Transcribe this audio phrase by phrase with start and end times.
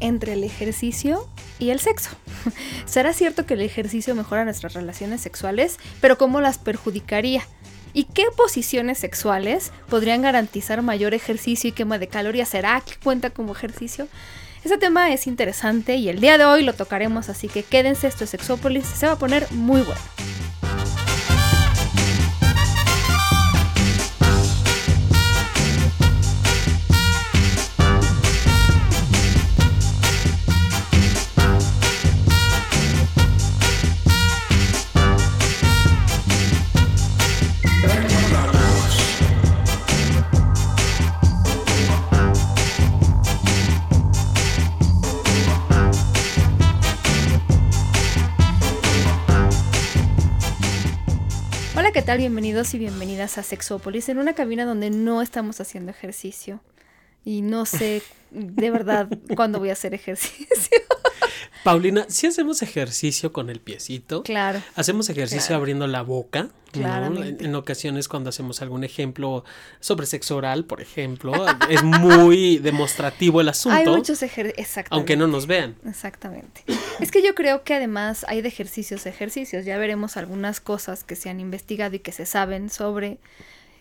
[0.00, 1.26] Entre el ejercicio
[1.58, 2.10] y el sexo.
[2.86, 5.78] ¿Será cierto que el ejercicio mejora nuestras relaciones sexuales?
[6.00, 7.42] Pero ¿cómo las perjudicaría?
[7.92, 12.48] ¿Y qué posiciones sexuales podrían garantizar mayor ejercicio y quema de calorías?
[12.48, 14.06] ¿Será que cuenta como ejercicio?
[14.64, 18.24] Ese tema es interesante y el día de hoy lo tocaremos, así que quédense, esto
[18.24, 20.00] es Sexópolis, se va a poner muy bueno.
[52.02, 52.18] ¿Qué tal?
[52.18, 56.58] Bienvenidos y bienvenidas a Sexópolis, en una cabina donde no estamos haciendo ejercicio.
[57.24, 60.46] Y no sé de verdad cuándo voy a hacer ejercicio.
[61.64, 64.24] Paulina, si hacemos ejercicio con el piecito.
[64.24, 64.60] Claro.
[64.74, 66.48] Hacemos ejercicio abriendo la boca.
[66.74, 69.44] En, ocasiones cuando hacemos algún ejemplo
[69.78, 71.32] sobre sexo oral, por ejemplo,
[71.68, 73.78] es muy demostrativo el asunto.
[73.78, 75.76] Hay muchos ejercicios, Aunque no nos vean.
[75.86, 76.64] Exactamente.
[76.98, 79.66] Es que yo creo que además hay de ejercicios ejercicios.
[79.66, 83.18] Ya veremos algunas cosas que se han investigado y que se saben sobre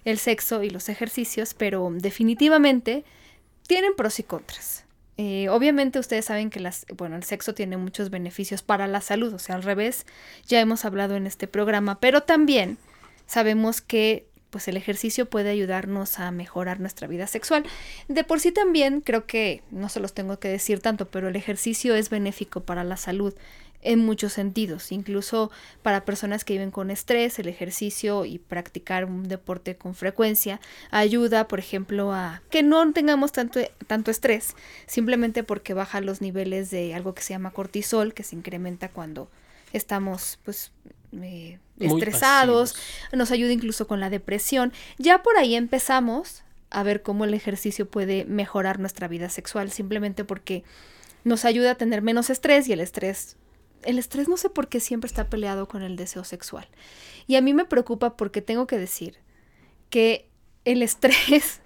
[0.04, 3.06] el sexo y los ejercicios, pero definitivamente
[3.72, 4.84] tienen pros y contras.
[5.16, 6.62] Eh, obviamente ustedes saben que
[6.98, 10.06] bueno, el sexo tiene muchos beneficios para la salud, o sea, al revés,
[10.46, 12.78] ya hemos hablado en este programa, pero también
[13.28, 17.64] sabemos que pues el ejercicio puede ayudarnos a mejorar nuestra vida sexual.
[18.10, 21.38] De por sí también creo que, no se los tengo que decir tanto, pero el
[21.38, 23.34] ejercicio es benéfico para la salud
[23.82, 29.28] en muchos sentidos, incluso para personas que viven con estrés, el ejercicio y practicar un
[29.28, 30.60] deporte con frecuencia
[30.92, 34.56] ayuda, por ejemplo, a que no tengamos tanto, tanto estrés,
[34.86, 39.30] simplemente porque baja los niveles de algo que se llama cortisol, que se incrementa cuando
[39.74, 40.72] estamos pues
[41.22, 42.76] eh, estresados,
[43.12, 44.72] nos ayuda incluso con la depresión.
[44.98, 50.24] Ya por ahí empezamos a ver cómo el ejercicio puede mejorar nuestra vida sexual, simplemente
[50.24, 50.64] porque
[51.24, 53.38] nos ayuda a tener menos estrés y el estrés
[53.84, 56.68] el estrés no sé por qué siempre está peleado con el deseo sexual.
[57.28, 59.18] Y a mí me preocupa porque tengo que decir
[59.90, 60.28] que
[60.66, 61.62] el estrés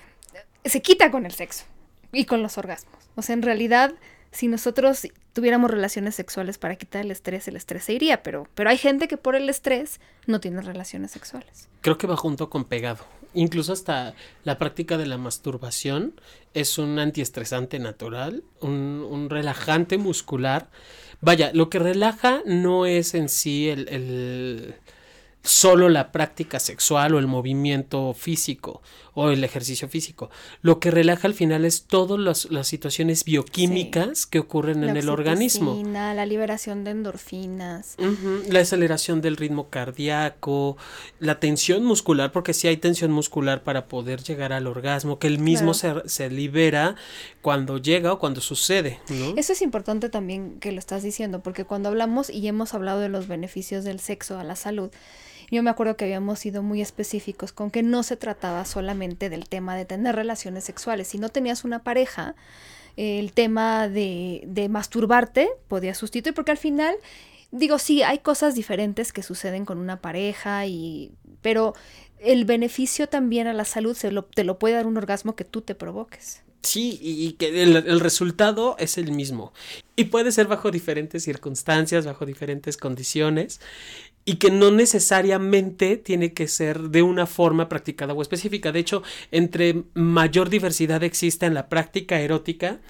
[0.64, 1.64] se quita con el sexo
[2.12, 2.96] y con los orgasmos.
[3.14, 3.94] O sea, en realidad,
[4.30, 8.70] si nosotros tuviéramos relaciones sexuales para quitar el estrés, el estrés se iría, pero, pero
[8.70, 11.68] hay gente que por el estrés no tiene relaciones sexuales.
[11.80, 13.04] Creo que va junto con pegado.
[13.34, 16.14] Incluso hasta la práctica de la masturbación
[16.54, 20.68] es un antiestresante natural, un, un relajante muscular.
[21.20, 24.74] Vaya, lo que relaja no es en sí el,
[25.42, 28.80] solo la práctica sexual o el movimiento físico
[29.14, 30.30] o el ejercicio físico.
[30.62, 35.80] Lo que relaja al final es todas las, situaciones bioquímicas que ocurren en el organismo.
[35.84, 37.96] La liberación de endorfinas.
[38.48, 40.76] la aceleración del ritmo cardíaco,
[41.18, 45.38] la tensión muscular, porque si hay tensión muscular para poder llegar al orgasmo, que el
[45.38, 46.96] mismo se, se, libera
[47.42, 49.00] cuando llega o cuando sucede.
[49.36, 53.08] Eso es importante también que lo estás diciendo, porque cuando hablamos y hemos hablado de
[53.08, 54.90] los beneficios del sexo a la salud,
[55.56, 59.48] yo me acuerdo que habíamos sido muy específicos con que no se trataba solamente del
[59.48, 61.08] tema de tener relaciones sexuales.
[61.08, 62.34] Si no tenías una pareja,
[62.96, 66.94] el tema de, de masturbarte podía sustituir, porque al final,
[67.50, 71.12] digo, sí, hay cosas diferentes que suceden con una pareja, y,
[71.42, 71.74] pero
[72.18, 75.44] el beneficio también a la salud se lo, te lo puede dar un orgasmo que
[75.44, 76.42] tú te provoques.
[76.62, 79.52] Sí, y que el, el, resultado es el mismo.
[79.96, 83.60] Y puede ser bajo diferentes circunstancias, bajo diferentes condiciones
[84.24, 88.72] y que no necesariamente tiene que ser de una forma practicada o específica.
[88.72, 92.80] De hecho, entre mayor diversidad existe en la práctica erótica,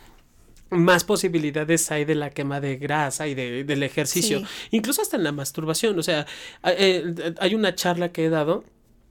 [0.70, 5.25] más posibilidades hay de la quema de grasa y de, del ejercicio, incluso hasta en
[5.25, 5.99] la masturbación.
[5.99, 6.26] O sea,
[6.64, 8.64] eh, hay una charla que he dado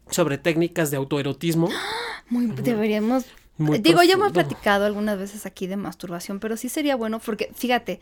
[0.09, 1.69] sobre técnicas de autoerotismo.
[2.29, 3.25] Muy, deberíamos
[3.57, 7.99] Digo, yo hemos platicado algunas veces aquí de masturbación, pero sí sería bueno porque, fíjate,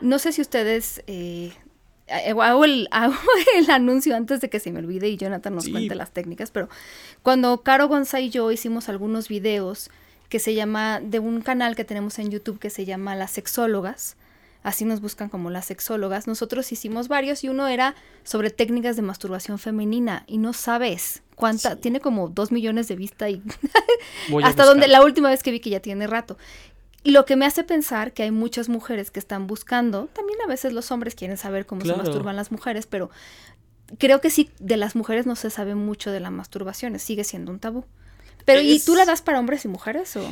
[0.00, 1.52] no sé si ustedes eh,
[2.12, 3.14] hago el, hago
[3.56, 5.72] el anuncio antes de que se me olvide y Jonathan nos Sí.
[5.72, 6.68] cuente las técnicas, pero
[7.22, 9.90] cuando Caro Gonza y yo hicimos algunos videos
[10.28, 14.16] que se llama, de un canal que tenemos en YouTube que se llama Las Sexólogas,
[14.62, 19.02] así nos buscan como las sexólogas, nosotros hicimos varios y uno era sobre técnicas de
[19.02, 23.42] masturbación femenina y no sabes cuánta, tiene como dos millones de vistas y
[24.44, 26.38] hasta donde la última vez que vi que ya tiene rato.
[27.04, 30.72] Lo que me hace pensar que hay muchas mujeres que están buscando, también a veces
[30.72, 31.98] los hombres quieren saber cómo Claro.
[32.00, 33.10] se masturban las mujeres, pero
[33.98, 37.50] creo que sí, de las mujeres no se sabe mucho de la masturbación, sigue siendo
[37.50, 37.84] un tabú.
[38.44, 40.22] Pero, ¿y tú la das para hombres y mujeres o?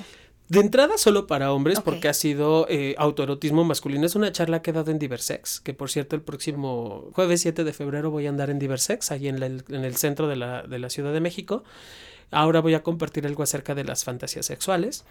[0.48, 4.04] De entrada solo para hombres porque ha sido eh, autoerotismo masculino.
[4.04, 7.62] Es una charla que he dado en Diversex, que por cierto el próximo jueves 7
[7.62, 10.62] de febrero voy a andar en Diversex, ahí en, la- en el centro de la,
[10.62, 11.62] de la Ciudad de México.
[12.32, 15.04] Ahora voy a compartir algo acerca de las fantasías sexuales.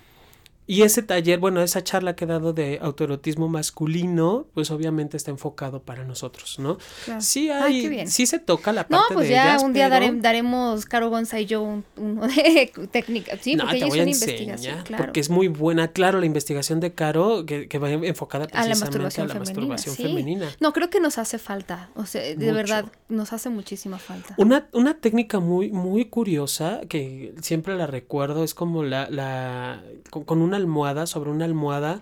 [0.72, 5.32] Y ese taller, bueno, esa charla que he dado de autoerotismo masculino, pues obviamente está
[5.32, 6.78] enfocado para nosotros, ¿no?
[7.06, 7.22] Claro.
[7.22, 8.08] Sí Ay, hay, bien.
[8.08, 10.86] sí se toca la No, parte pues de ya ellas, un día pero- darem- daremos
[10.86, 14.12] Caro Gonza y yo un- uno de técnica, sí, no, porque te ella a una
[14.12, 15.04] investigación, claro.
[15.06, 15.88] porque es muy buena.
[15.92, 19.34] Claro, la investigación de Caro, que, que va enfocada a la precisamente masturbación a la
[19.46, 19.74] femenina.
[19.74, 20.04] masturbación sí.
[20.04, 20.50] femenina.
[20.60, 22.54] No, creo que nos hace falta, o sea, de Mucho.
[22.54, 24.36] verdad, nos hace muchísima falta.
[24.38, 29.82] Una, una técnica muy, muy curiosa que siempre la recuerdo es como la, la
[30.12, 32.02] con, con una almohada, sobre una almohada,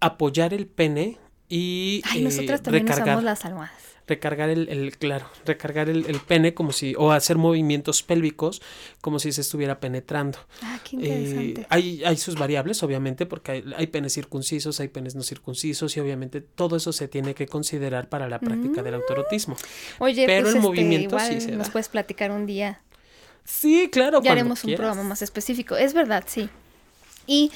[0.00, 1.18] apoyar el pene
[1.48, 3.82] y Ay, eh, nosotras también recargar, usamos las almohadas.
[4.06, 8.60] recargar el, el- claro, recargar el, el pene como si, o hacer movimientos pélvicos
[9.00, 10.38] como si se estuviera penetrando.
[10.62, 11.66] Ah, qué Eh, interesante.
[11.68, 16.00] hay, hay sus variables, obviamente, porque hay, hay penes circuncisos, hay penes no circuncisos y
[16.00, 19.56] obviamente todo eso se tiene que considerar para la práctica del autorotismo.
[19.98, 21.72] Oye, pero pues el este, movimiento igual sí se nos da.
[21.72, 22.80] puedes platicar un día.
[23.44, 24.22] Sí, claro.
[24.22, 25.76] Ya haremos un programa más específico.
[25.76, 26.48] Es verdad, sí.
[27.26, 27.50] Y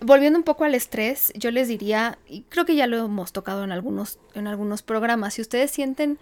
[0.00, 3.64] volviendo un poco al estrés, yo les diría, y creo que ya lo hemos tocado
[3.64, 6.18] en algunos, en algunos programas, si ustedes sienten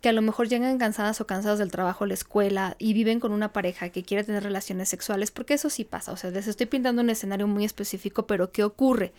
[0.00, 3.32] que a lo mejor llegan cansadas o cansados del trabajo, la escuela y viven con
[3.32, 6.66] una pareja que quiere tener relaciones sexuales, porque eso sí pasa, o sea, les estoy
[6.66, 9.12] pintando un escenario muy específico, pero ¿qué ocurre?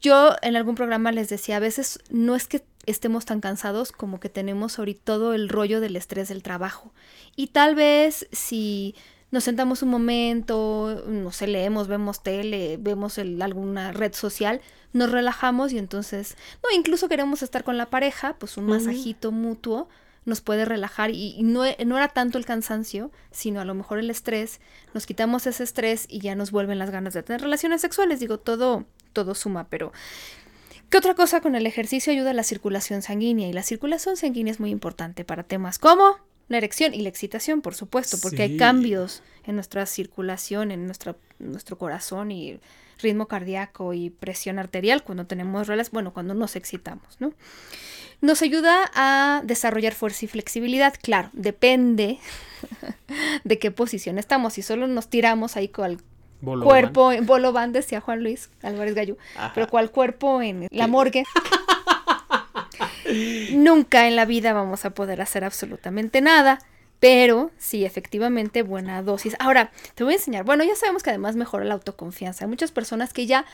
[0.00, 4.18] Yo en algún programa les decía, a veces no es que estemos tan cansados como
[4.18, 6.92] que tenemos ahorita todo el rollo del estrés del trabajo.
[7.36, 8.96] Y tal vez si
[9.32, 14.60] nos sentamos un momento, no sé, leemos, vemos tele, vemos el- alguna red social,
[14.92, 19.88] nos relajamos y entonces, no, incluso queremos estar con la pareja, pues un masajito mutuo
[20.24, 23.98] nos puede relajar y, y no, no era tanto el cansancio, sino a lo mejor
[23.98, 24.60] el estrés,
[24.94, 28.38] nos quitamos ese estrés y ya nos vuelven las ganas de tener relaciones sexuales, digo,
[28.38, 29.92] todo, todo suma, pero
[30.90, 33.48] ¿qué otra cosa con el ejercicio ayuda a la circulación sanguínea?
[33.48, 36.18] Y la circulación sanguínea es muy importante para temas como
[36.52, 41.16] la erección y la excitación, por supuesto, porque hay cambios en nuestra circulación, en nuestra,
[41.38, 42.60] nuestro corazón y
[43.00, 47.32] ritmo cardíaco y presión arterial cuando tenemos relaciones, bueno, cuando nos excitamos, ¿no?
[48.20, 52.18] Nos ayuda a desarrollar fuerza y flexibilidad, claro, depende
[53.44, 54.52] de qué posición estamos.
[54.52, 55.98] Si solo nos tiramos ahí con el
[56.40, 59.52] Bolo cuerpo en bolo van, decía Juan Luis Álvarez Gallo, Ajá.
[59.54, 61.24] pero cual cuerpo en la morgue.
[63.52, 66.58] Nunca en la vida vamos a poder hacer absolutamente nada,
[67.00, 69.34] pero sí, efectivamente, buena dosis.
[69.38, 70.44] Ahora, te voy a enseñar.
[70.44, 72.44] Bueno, ya sabemos que además mejora la autoconfianza.
[72.44, 73.44] Hay muchas personas que ya,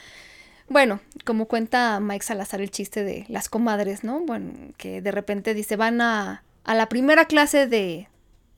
[0.68, 4.20] bueno, como cuenta Mike Salazar el chiste de las comadres, ¿no?
[4.20, 8.08] Bueno, que de repente dice, van a, a la primera clase de,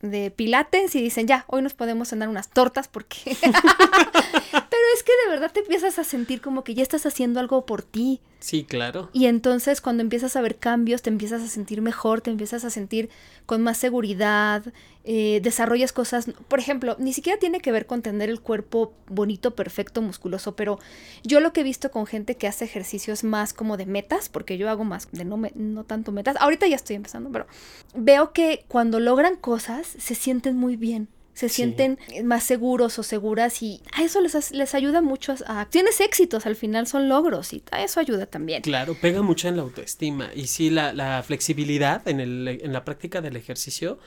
[0.02, 3.36] de pilates y dicen, ya, hoy nos podemos cenar unas tortas porque...
[4.94, 7.82] Es que de verdad te empiezas a sentir como que ya estás haciendo algo por
[7.82, 8.20] ti.
[8.40, 9.10] Sí, claro.
[9.12, 12.70] Y entonces cuando empiezas a ver cambios, te empiezas a sentir mejor, te empiezas a
[12.70, 13.10] sentir
[13.44, 14.64] con más seguridad,
[15.04, 19.54] eh, desarrollas cosas, por ejemplo, ni siquiera tiene que ver con tener el cuerpo bonito,
[19.54, 20.78] perfecto, musculoso, pero
[21.22, 24.56] yo lo que he visto con gente que hace ejercicios más como de metas, porque
[24.56, 27.46] yo hago más de no, me- no tanto metas, ahorita ya estoy empezando, pero
[27.94, 31.08] veo que cuando logran cosas se sienten muy bien.
[31.40, 31.54] Se Sí.
[31.56, 35.66] sienten más seguros o seguras y a eso les, les ayuda mucho a...
[35.70, 38.60] Tienes éxitos, al final son logros y a eso ayuda también.
[38.62, 40.30] Claro, pega mucho en la autoestima.
[40.34, 43.98] Y sí, la, la flexibilidad en, el, en la práctica del ejercicio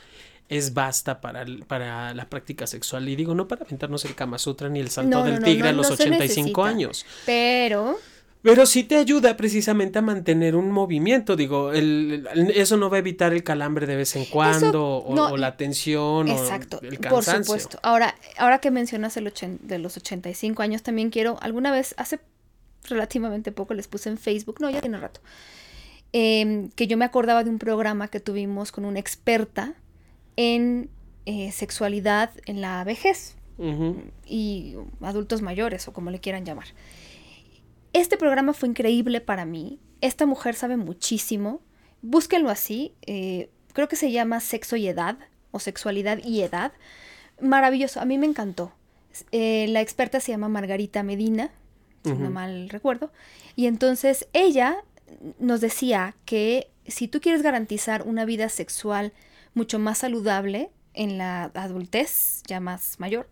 [0.50, 3.10] es basta para, para la práctica sexual.
[3.10, 5.46] Y digo, no para aventarnos el Kama Sutra ni el salto No, del no, no,
[5.46, 6.66] tigre a los no se 85 necesita.
[6.68, 7.06] años.
[7.26, 7.98] Pero
[8.44, 11.36] Pero sí te ayuda precisamente a mantener un movimiento.
[11.38, 15.16] Digo, el, el- eso no va a evitar el calambre de vez en cuando, o,
[15.16, 17.44] no, o la tensión, Exacto, o el por cansancio.
[17.46, 17.80] supuesto.
[17.84, 22.20] Ahora, ahora que mencionas el ochen- de los 85 años, también quiero, alguna vez, hace
[22.90, 25.22] relativamente poco les puse en Facebook, no, ya tiene rato,
[26.12, 29.74] em, que yo me acordaba de un programa que tuvimos con una experta
[30.36, 30.90] en
[31.26, 33.36] eh, sexualidad en la vejez
[34.28, 36.66] y adultos mayores o como le quieran llamar.
[37.94, 39.80] Este programa fue increíble para mí.
[40.02, 41.62] Esta mujer sabe muchísimo,
[42.02, 45.18] búsquenlo así, eh, creo que se llama Sexo y Edad,
[45.52, 46.74] o Sexualidad y Edad.
[47.40, 48.74] Maravilloso, a mí me encantó.
[49.32, 51.52] Eh, la experta se llama Margarita Medina,
[52.04, 53.14] si no mal recuerdo,
[53.56, 54.84] y entonces ella
[55.40, 59.14] nos decía que si tú quieres garantizar una vida sexual
[59.54, 63.30] mucho más saludable en la adultez, ya más mayor,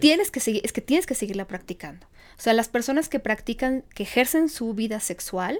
[0.00, 2.06] tienes que seguir, es que tienes que seguirla practicando.
[2.38, 5.58] O sea, las personas que practican, que ejercen su vida sexual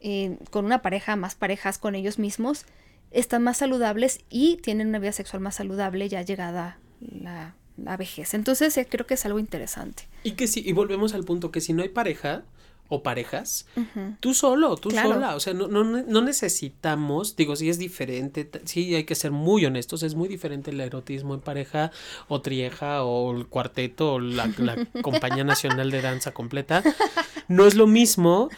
[0.00, 2.64] eh, con una pareja, más parejas con ellos mismos,
[3.10, 8.34] están más saludables y tienen una vida sexual más saludable ya llegada la, la vejez.
[8.34, 10.04] Entonces, eh, creo que es algo interesante.
[10.22, 12.44] Y que sí, y volvemos al punto que si no hay pareja,
[12.88, 13.66] o parejas,
[14.20, 18.94] tú solo, tú sola, o sea, no, no, no, necesitamos, digo, sí es diferente, sí
[18.94, 21.90] hay que ser muy honestos, es muy diferente el erotismo en pareja
[22.28, 24.48] o trieja o el cuarteto o la,
[25.02, 26.82] compañía nacional de danza completa,
[27.48, 28.50] no es lo mismo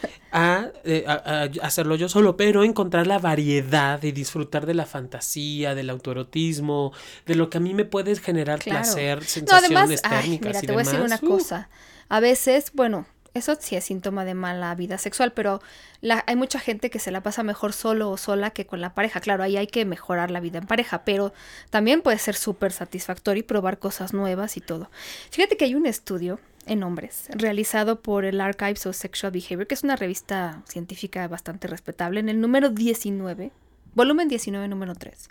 [0.83, 5.89] eh, a, hacerlo yo solo, pero encontrar la variedad y disfrutar de la fantasía, del
[5.89, 6.93] autoerotismo,
[7.25, 10.83] de lo que a mí me puede generar placer, sensaciones térmicas mira, te voy a
[10.83, 11.69] decir una cosa,
[12.09, 15.61] a veces, bueno, eso sí es síntoma de mala vida sexual, pero
[16.01, 18.93] la, hay mucha gente que se la pasa mejor solo o sola que con la
[18.93, 19.19] pareja.
[19.21, 21.33] Claro, ahí hay que mejorar la vida en pareja, pero
[21.69, 24.89] también puede ser súper satisfactorio y probar cosas nuevas y todo.
[25.31, 29.75] Fíjate que hay un estudio en hombres realizado por el Archives of Sexual Behavior, que
[29.75, 33.51] es una revista científica bastante respetable, en el número 19,
[33.95, 35.29] volumen 19, número 3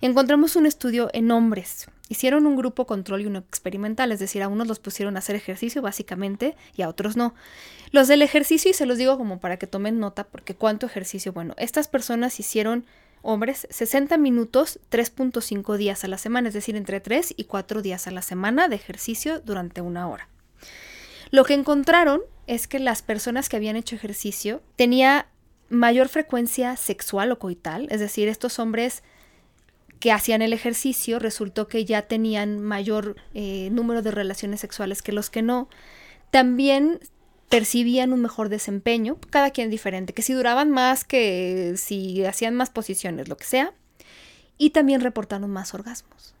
[0.00, 1.86] encontramos un estudio en hombres.
[2.08, 5.34] Hicieron un grupo control y uno experimental, es decir, a unos los pusieron a hacer
[5.34, 7.34] ejercicio básicamente y a otros no.
[7.90, 11.32] Los del ejercicio, y se los digo como para que tomen nota, porque cuánto ejercicio,
[11.32, 12.84] bueno, estas personas hicieron,
[13.22, 18.06] hombres, 60 minutos, 3.5 días a la semana, es decir, entre 3 y 4 días
[18.06, 20.28] a la semana de ejercicio durante una hora.
[21.30, 25.26] Lo que encontraron es que las personas que habían hecho ejercicio tenía
[25.68, 29.02] mayor frecuencia sexual o coital, es decir, estos hombres
[30.00, 35.12] que hacían el ejercicio resultó que ya tenían mayor eh, número de relaciones sexuales que
[35.12, 35.68] los que no.
[36.30, 37.00] También
[37.48, 42.70] percibían un mejor desempeño, cada quien diferente, que si duraban más, que si hacían más
[42.70, 43.72] posiciones, lo que sea,
[44.58, 46.34] y también reportaron más orgasmos.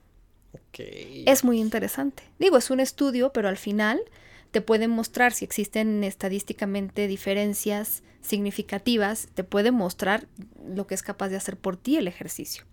[0.78, 2.22] Es muy interesante.
[2.38, 4.00] Digo, es un estudio, pero al final
[4.50, 10.26] te pueden mostrar si existen estadísticamente diferencias significativas, te puede mostrar
[10.66, 12.64] lo que es capaz de hacer por ti el ejercicio.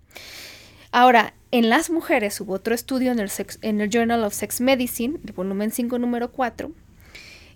[0.95, 5.71] Ahora, en las mujeres hubo otro estudio en el, Journal of Sex Medicine, el volumen
[5.71, 6.71] 5, número 4.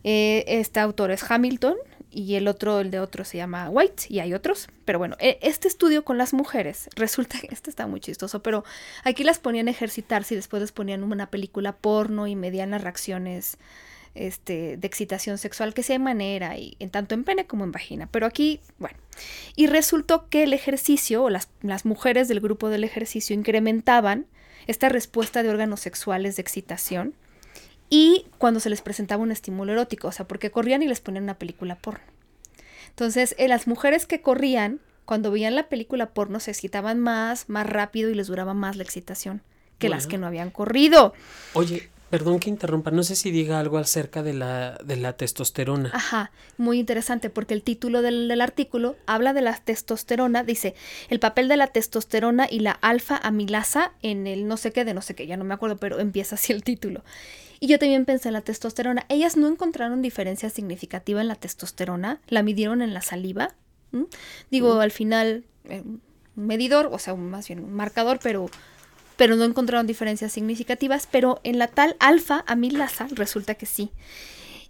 [0.04, 1.76] Eh, este autor es Hamilton
[2.10, 4.70] y el otro, el de otro se llama White y hay otros.
[4.86, 8.64] Pero bueno, e, este estudio con las mujeres, resulta que este está muy chistoso, pero
[9.04, 13.60] aquí las ponían a ejercitarse y después les ponían una película porno y medianas reacciones
[14.18, 17.72] este, de excitación sexual que sea de manera, y en tanto en pene como en
[17.72, 18.08] vagina.
[18.12, 18.98] Pero aquí, bueno,
[19.56, 24.26] y resultó que el ejercicio, o las, las mujeres del grupo del ejercicio, incrementaban
[24.68, 27.14] esta respuesta de órganos sexuales de excitación
[27.90, 31.24] y cuando se les presentaba un estímulo erótico, o sea, porque corrían y les ponían
[31.24, 32.04] una película porno.
[32.90, 37.68] Entonces, en las mujeres que corrían, cuando veían la película porno, se excitaban más, más
[37.68, 39.42] rápido y les duraba más la excitación
[39.80, 41.14] que las que no habían corrido.
[41.54, 45.92] Oye, Perdón que interrumpa, no sé si diga algo acerca de la, de la testosterona.
[45.94, 50.74] Ajá, muy interesante porque el título del, del, artículo habla de la testosterona, dice
[51.10, 54.94] el papel de la testosterona y la alfa amilasa en el no sé qué de
[54.94, 57.04] no sé qué, ya no me acuerdo, pero empieza así el título.
[57.60, 59.06] Y yo también pensé en la testosterona.
[59.10, 63.56] Ellas no encontraron diferencia significativa en la testosterona, la midieron en la saliva.
[64.52, 68.50] Digo, al final, eh, un medidor, o sea, más bien un marcador, pero
[69.18, 73.92] pero no encontraron diferencias significativas, pero en la tal alfa amilasa resulta que sí.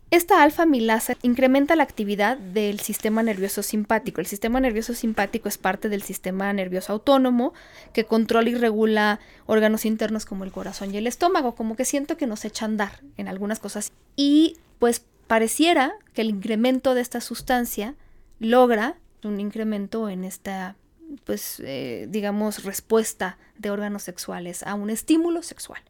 [0.09, 4.21] Esta alfa amilasa incrementa la actividad del sistema nervioso simpático.
[4.21, 7.53] El sistema nervioso simpático es parte del sistema nervioso autónomo
[7.91, 12.15] que controla y regula órganos internos como el corazón y el estómago, como que siento
[12.15, 13.91] que nos echa a andar en algunas cosas.
[14.15, 17.93] Y pues pareciera que el incremento de esta sustancia
[18.39, 20.77] logra un incremento en esta
[21.23, 25.81] pues, eh, digamos, respuesta de órganos sexuales a un estímulo sexual.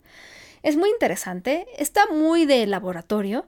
[0.64, 3.46] Es muy interesante, está muy de laboratorio,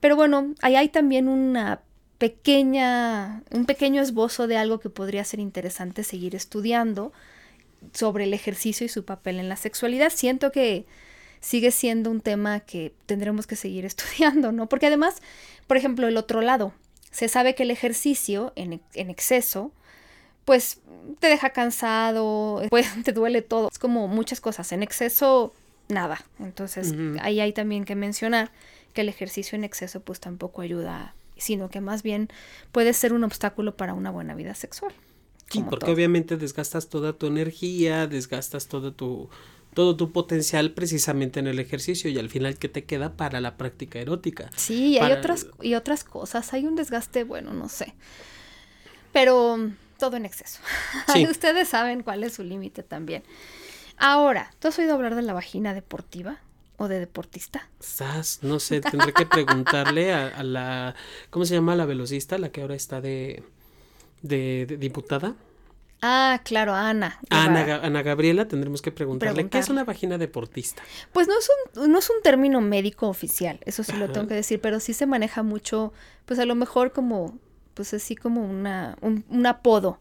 [0.00, 1.82] pero bueno, ahí hay también una
[2.18, 7.12] pequeña, un pequeño esbozo de algo que podría ser interesante seguir estudiando
[7.92, 10.12] sobre el ejercicio y su papel en la sexualidad.
[10.14, 10.86] Siento que
[11.40, 14.68] sigue siendo un tema que tendremos que seguir estudiando, ¿no?
[14.68, 15.20] Porque además,
[15.66, 16.72] por ejemplo, el otro lado,
[17.10, 19.72] se sabe que el ejercicio en, en exceso
[20.44, 20.80] pues
[21.20, 23.68] te deja cansado, pues te duele todo.
[23.70, 24.72] Es como muchas cosas.
[24.72, 25.52] En exceso,
[25.88, 26.24] nada.
[26.38, 28.50] Entonces, ahí hay también que mencionar
[28.92, 32.28] que el ejercicio en exceso pues tampoco ayuda, sino que más bien
[32.72, 34.92] puede ser un obstáculo para una buena vida sexual.
[35.48, 35.94] Sí, porque todo.
[35.94, 39.28] obviamente desgastas toda tu energía, desgastas todo tu
[39.74, 43.56] todo tu potencial precisamente en el ejercicio y al final qué te queda para la
[43.56, 44.50] práctica erótica.
[44.54, 46.52] Sí, hay otras, y otras cosas.
[46.52, 47.94] Hay un desgaste, bueno, no sé.
[49.12, 49.70] Pero
[50.02, 50.58] todo en exceso.
[51.12, 51.26] Sí.
[51.26, 53.22] Ustedes saben cuál es su límite también.
[53.96, 56.38] Ahora, ¿tú has oído hablar de la vagina deportiva
[56.76, 57.68] o de deportista?
[57.78, 60.94] Sas, no sé, tendré que preguntarle a, a la
[61.30, 63.42] ¿cómo se llama la velocista, la que ahora está de
[64.22, 65.34] de, de diputada?
[66.04, 67.20] Ah, claro, Ana.
[67.30, 67.82] Ana, Guevara.
[67.82, 70.82] Ga- Ana Gabriela, tendremos que preguntarle qué es una vagina deportista.
[71.12, 74.34] Pues no es un, no es un término médico oficial, eso sí lo tengo que
[74.34, 75.92] decir, pero sí se maneja mucho,
[76.26, 77.38] pues a lo mejor como,
[77.74, 79.98] pues así como una, un, un apodo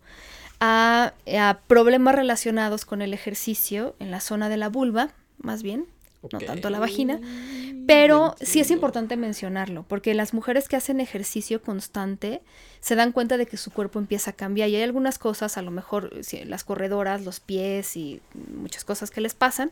[0.59, 5.09] a, a problemas relacionados con el ejercicio en la zona de la vulva,
[5.39, 5.87] más bien,
[6.31, 7.19] no tanto la vagina,
[7.87, 12.41] pero sí es importante mencionarlo, porque las mujeres que hacen ejercicio constante
[12.79, 15.63] se dan cuenta de que su cuerpo empieza a cambiar y hay algunas cosas, a
[15.63, 16.11] lo mejor
[16.45, 18.21] las corredoras, los pies y
[18.55, 19.71] muchas cosas que les pasan,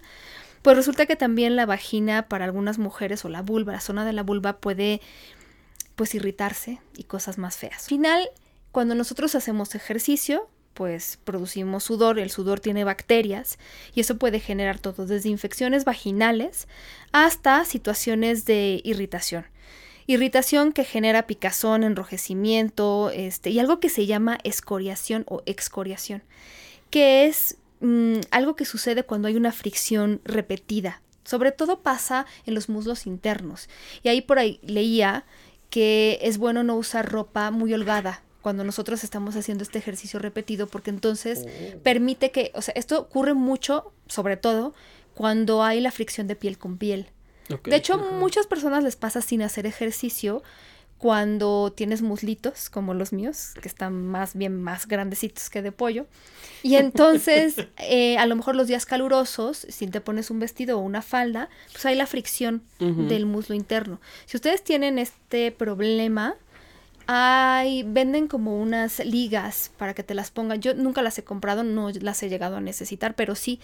[0.63, 4.13] pues resulta que también la vagina para algunas mujeres o la vulva, la zona de
[4.13, 5.01] la vulva puede
[5.99, 7.83] pues irritarse y cosas más feas.
[7.83, 8.29] Al final,
[8.71, 13.59] cuando nosotros hacemos ejercicio, pues producimos sudor, el sudor tiene bacterias
[13.93, 16.69] y eso puede generar todo desde infecciones vaginales
[17.11, 19.47] hasta situaciones de irritación.
[20.07, 26.23] Irritación que genera picazón, enrojecimiento, este, y algo que se llama escoriación o excoriación,
[26.91, 31.01] que es mm, algo que sucede cuando hay una fricción repetida.
[31.25, 33.69] Sobre todo pasa en los muslos internos.
[34.01, 35.25] Y ahí por ahí leía
[35.69, 40.67] que es bueno no usar ropa muy holgada cuando nosotros estamos haciendo este ejercicio repetido,
[40.67, 41.45] porque entonces
[41.83, 44.73] permite que, o sea, esto ocurre mucho, sobre todo,
[45.13, 47.09] cuando hay la fricción de piel con piel.
[47.65, 50.43] De hecho, muchas personas les pasa sin hacer ejercicio
[50.99, 56.05] cuando tienes muslitos como los míos, que están más bien más grandecitos que de pollo.
[56.61, 60.81] Y entonces, eh, a lo mejor los días calurosos, si te pones un vestido o
[60.81, 63.99] una falda, pues hay la fricción del muslo interno.
[64.25, 66.35] Si ustedes tienen este problema,
[67.07, 70.61] hay, venden como unas ligas para que te las pongan.
[70.61, 73.59] Yo nunca las he comprado, no las he llegado a necesitar, pero sí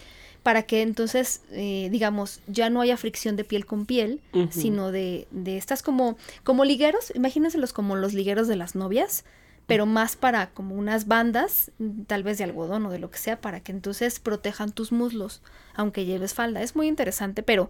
[0.46, 5.26] para que entonces, eh, digamos, ya no haya fricción de piel con piel, sino de,
[5.32, 9.24] de estas como, como ligueros, imagínenselos como los ligueros de las novias,
[9.66, 11.72] pero más para como unas bandas,
[12.06, 15.42] tal vez de algodón o de lo que sea, para que entonces protejan tus muslos,
[15.74, 16.62] aunque lleves falda.
[16.62, 17.68] Es muy interesante, pero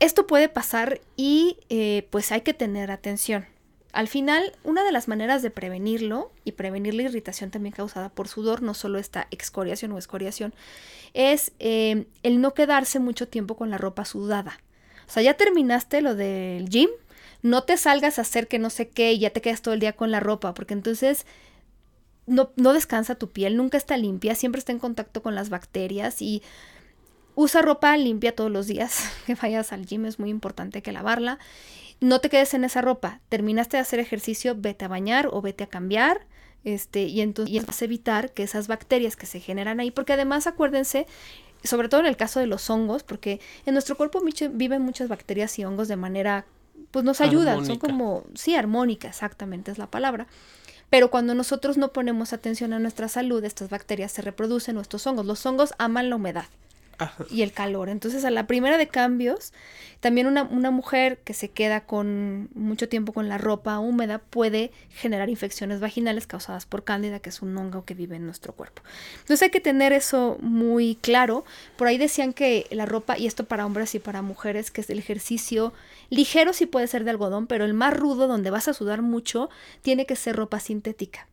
[0.00, 3.46] esto puede pasar y eh, pues hay que tener atención.
[3.92, 8.28] Al final, una de las maneras de prevenirlo y prevenir la irritación también causada por
[8.28, 10.54] sudor, no solo esta excoriación o escoriación,
[11.12, 14.60] es eh, el no quedarse mucho tiempo con la ropa sudada.
[15.08, 16.88] O sea, ya terminaste lo del gym,
[17.42, 19.80] no te salgas a hacer que no sé qué y ya te quedas todo el
[19.80, 21.26] día con la ropa, porque entonces
[22.26, 26.22] no, no descansa tu piel, nunca está limpia, siempre está en contacto con las bacterias
[26.22, 26.42] y
[27.34, 31.38] usa ropa limpia todos los días que vayas al gym, es muy importante que lavarla.
[32.00, 35.64] No te quedes en esa ropa, terminaste de hacer ejercicio, vete a bañar o vete
[35.64, 36.26] a cambiar.
[36.64, 40.46] Este, y entonces y entonces evitar que esas bacterias que se generan ahí, porque además
[40.46, 41.06] acuérdense,
[41.64, 45.58] sobre todo en el caso de los hongos, porque en nuestro cuerpo viven muchas bacterias
[45.58, 46.44] y hongos de manera,
[46.90, 50.26] pues nos ayudan, son como, sí, armónica, exactamente es la palabra.
[50.90, 55.06] Pero cuando nosotros no ponemos atención a nuestra salud, estas bacterias se reproducen, o estos
[55.06, 55.24] hongos.
[55.24, 56.46] Los hongos aman la humedad
[57.30, 57.88] Y el calor.
[57.88, 59.52] Entonces, a la primera de cambios,
[60.00, 64.70] también una, una mujer que se queda con mucho tiempo con la ropa húmeda puede
[64.90, 68.82] generar infecciones vaginales causadas por cándida, que es un hongo que vive en nuestro cuerpo.
[69.20, 71.44] Entonces hay que tener eso muy claro.
[71.76, 74.90] Por ahí decían que la ropa, y esto para hombres y para mujeres, que es
[74.90, 75.72] el ejercicio
[76.08, 79.50] ligero sí puede ser de algodón, pero el más rudo, donde vas a sudar mucho,
[79.82, 81.26] tiene que ser ropa sintética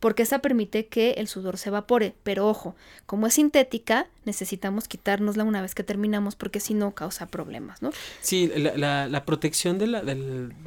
[0.00, 2.14] porque esa permite que el sudor se evapore.
[2.22, 2.74] Pero ojo,
[3.06, 7.90] como es sintética, necesitamos quitárnosla una vez que terminamos porque si no causa problemas, ¿no?
[8.20, 10.14] Sí, la, la, la protección de la, de,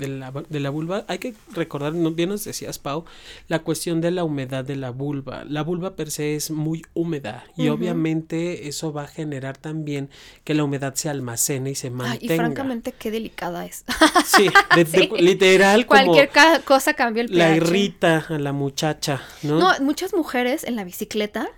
[0.07, 3.05] la, de la vulva, hay que recordar, bien nos decías, Pau,
[3.47, 5.43] la cuestión de la humedad de la vulva.
[5.45, 10.09] La vulva per se es muy húmeda y obviamente eso va a generar también
[10.43, 12.33] que la humedad se almacene y se mantenga.
[12.33, 13.83] y francamente, qué delicada es.
[14.25, 15.09] Sí, de- de- Sí.
[15.19, 17.37] literal como Cualquier cosa cambia el pH.
[17.37, 19.59] la irrita a la muchacha, ¿no?
[19.59, 21.49] No, muchas mujeres en la bicicleta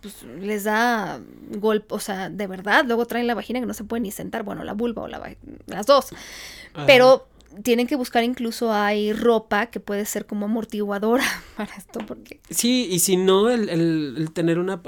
[0.00, 1.20] pues les da
[1.56, 4.44] golpe, o sea, de verdad, luego traen la vagina que no se puede ni sentar,
[4.44, 6.12] bueno, la vulva o la las dos.
[6.72, 6.86] Ajá.
[6.86, 7.26] Pero
[7.62, 11.24] tienen que buscar incluso hay ropa que puede ser como amortiguadora
[11.56, 14.80] para esto porque sí y si no el, el, tener una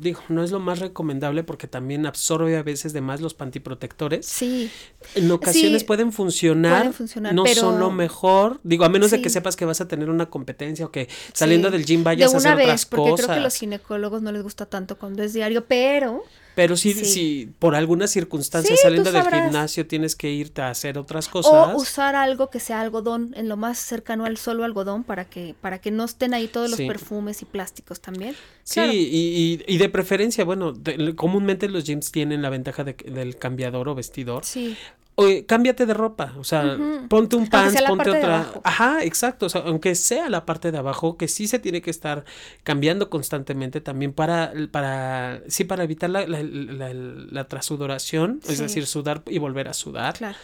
[0.00, 4.26] digo no es lo más recomendable porque también absorbe a veces de más los pantiprotectores.
[4.26, 4.70] Sí.
[5.14, 8.60] En ocasiones pueden, funcionar, pueden, funcionar, no son lo mejor.
[8.62, 11.70] Digo a menos de que sepas que vas a tener una competencia o que saliendo
[11.70, 14.66] del gym vayas a hacer otras porque cosas creo que los ginecólogos no les gusta
[14.66, 16.24] tanto cuando es diario pero
[16.56, 21.28] pero si, si por alguna circunstancia saliendo del gimnasio tienes que irte a hacer otras
[21.28, 21.52] cosas.
[21.52, 25.54] O usar algo que sea algodón, en lo más cercano al solo algodón, para que,
[25.60, 28.34] para que no estén ahí todos los perfumes y plásticos también.
[28.64, 30.72] Sí, y, y, de preferencia, bueno,
[31.14, 34.42] comúnmente los gyms tienen la ventaja de, del cambiador o vestidor.
[34.42, 34.78] Sí.
[35.18, 36.76] Oye, cámbiate de ropa, o sea,
[37.08, 38.52] ponte un pants, ponte otra.
[38.62, 41.90] Ajá, exacto, o sea, aunque sea la parte de abajo, que sí se tiene que
[41.90, 42.26] estar
[42.64, 49.22] cambiando constantemente también para, para sí, para evitar la, la, la, trasudoración, es decir, sudar
[49.26, 50.18] y volver a sudar.
[50.18, 50.36] Claro.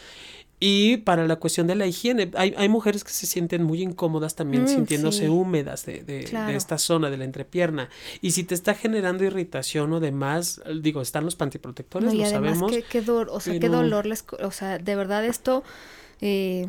[0.64, 4.36] Y para la cuestión de la higiene, hay, hay mujeres que se sienten muy incómodas
[4.36, 7.88] también mm, sintiéndose húmedas de, de, de, esta zona de la entrepierna.
[8.20, 12.70] Y si te está generando irritación o demás, digo, están los pantiprotectores, lo sabemos.
[12.70, 15.64] Qué, qué, o sea, qué dolor les, o sea, de verdad esto
[16.20, 16.68] eh,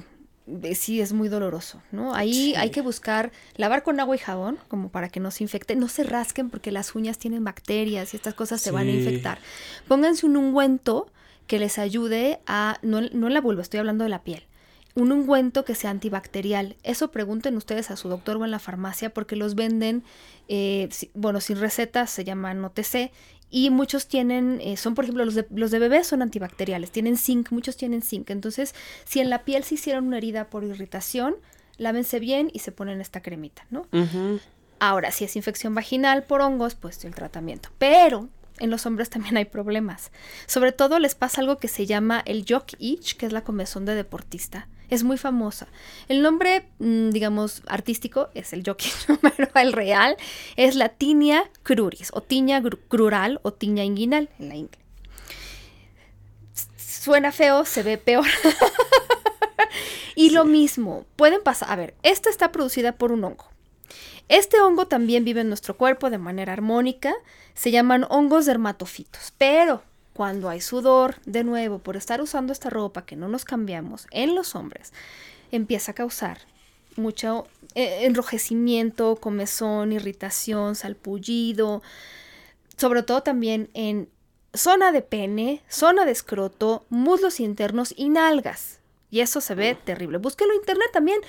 [0.74, 2.16] sí es muy doloroso, ¿no?
[2.16, 5.76] Ahí hay que buscar lavar con agua y jabón, como para que no se infecte.
[5.76, 9.38] No se rasquen porque las uñas tienen bacterias y estas cosas se van a infectar.
[9.88, 11.12] Pónganse un ungüento
[11.48, 14.44] que les ayude a, no, no en la vulva, estoy hablando de la piel,
[14.96, 16.76] un ungüento que sea antibacterial.
[16.84, 20.04] Eso pregunten ustedes a su doctor o en la farmacia porque los venden,
[20.48, 23.12] eh, bueno, sin recetas, se llaman OTC.
[23.50, 27.18] Y muchos tienen, eh, son por ejemplo los de, los de bebés son antibacteriales, tienen
[27.18, 28.32] zinc, muchos tienen zinc.
[28.32, 28.74] Entonces,
[29.06, 31.36] si en la piel se hicieron una herida por irritación,
[31.78, 33.86] lávense bien y se ponen esta cremita, ¿no?
[34.80, 37.70] Ahora, si es infección vaginal por hongos, pues el tratamiento.
[37.78, 38.28] Pero
[38.60, 40.12] en los hombres también hay problemas.
[40.46, 43.86] Sobre todo les pasa algo que se llama el jock itch, que es la comezón
[43.86, 44.68] de deportista.
[44.90, 45.68] Es muy famosa.
[46.08, 50.18] El nombre, mm, digamos, artístico es el jock itch, pero el real
[50.56, 54.80] es la tinea cruris, o tiña crural, o tiña inguinal en la ingle.
[56.78, 58.26] Suena feo, se ve peor.
[60.16, 63.53] y lo mismo, pueden pasar, a ver, esta está producida por un hongo.
[64.30, 67.14] Este hongo también vive en nuestro cuerpo de manera armónica,
[67.54, 69.84] se llaman hongos dermatofitos, pero
[70.14, 74.36] cuando hay sudor, de nuevo, por estar usando esta ropa que no nos cambiamos en
[74.36, 74.94] los hombres,
[75.52, 76.40] empieza a causar
[76.96, 81.82] mucho eh, enrojecimiento, comezón, irritación, salpullido,
[82.78, 84.10] sobre todo también en
[84.54, 88.80] zona de pene, zona de escroto, muslos internos y nalgas.
[89.14, 90.18] Y eso se ve terrible.
[90.18, 91.22] Búsquelo en internet también.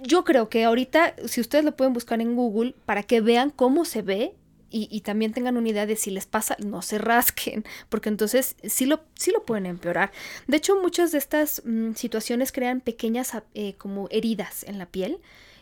[0.00, 3.84] Yo creo que ahorita, si ustedes lo pueden buscar en Google para que vean cómo
[3.84, 4.36] se ve
[4.70, 8.86] y, también tengan una idea de si les pasa, no se rasquen, porque entonces sí
[8.86, 10.12] lo, sí lo pueden empeorar.
[10.46, 15.18] De hecho, muchas de estas mm, situaciones crean pequeñas eh, como heridas en la piel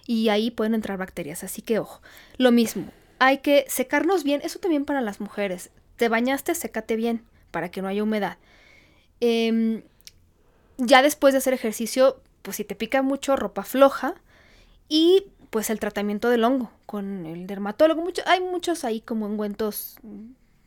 [0.06, 1.44] y ahí pueden entrar bacterias.
[1.44, 2.02] Así que ojo,
[2.36, 5.70] lo mismo, hay que secarnos bien, eso también para las mujeres.
[5.96, 8.36] Te bañaste, sécate bien para que no haya humedad.
[9.22, 9.82] Eh,
[10.78, 14.14] ya después de hacer ejercicio, pues si te pica mucho, ropa floja
[14.88, 18.02] y pues el tratamiento del hongo con el dermatólogo.
[18.02, 19.96] Mucho, hay muchos ahí como ungüentos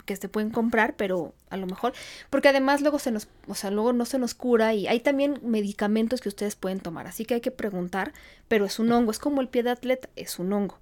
[0.06, 1.94] que se pueden comprar, pero a lo mejor,
[2.30, 5.40] porque además luego se nos, o sea, luego no se nos cura y hay también
[5.44, 8.14] medicamentos que ustedes pueden tomar, así que hay que preguntar,
[8.48, 10.80] pero es un hongo, es como el pie de atleta, es un hongo.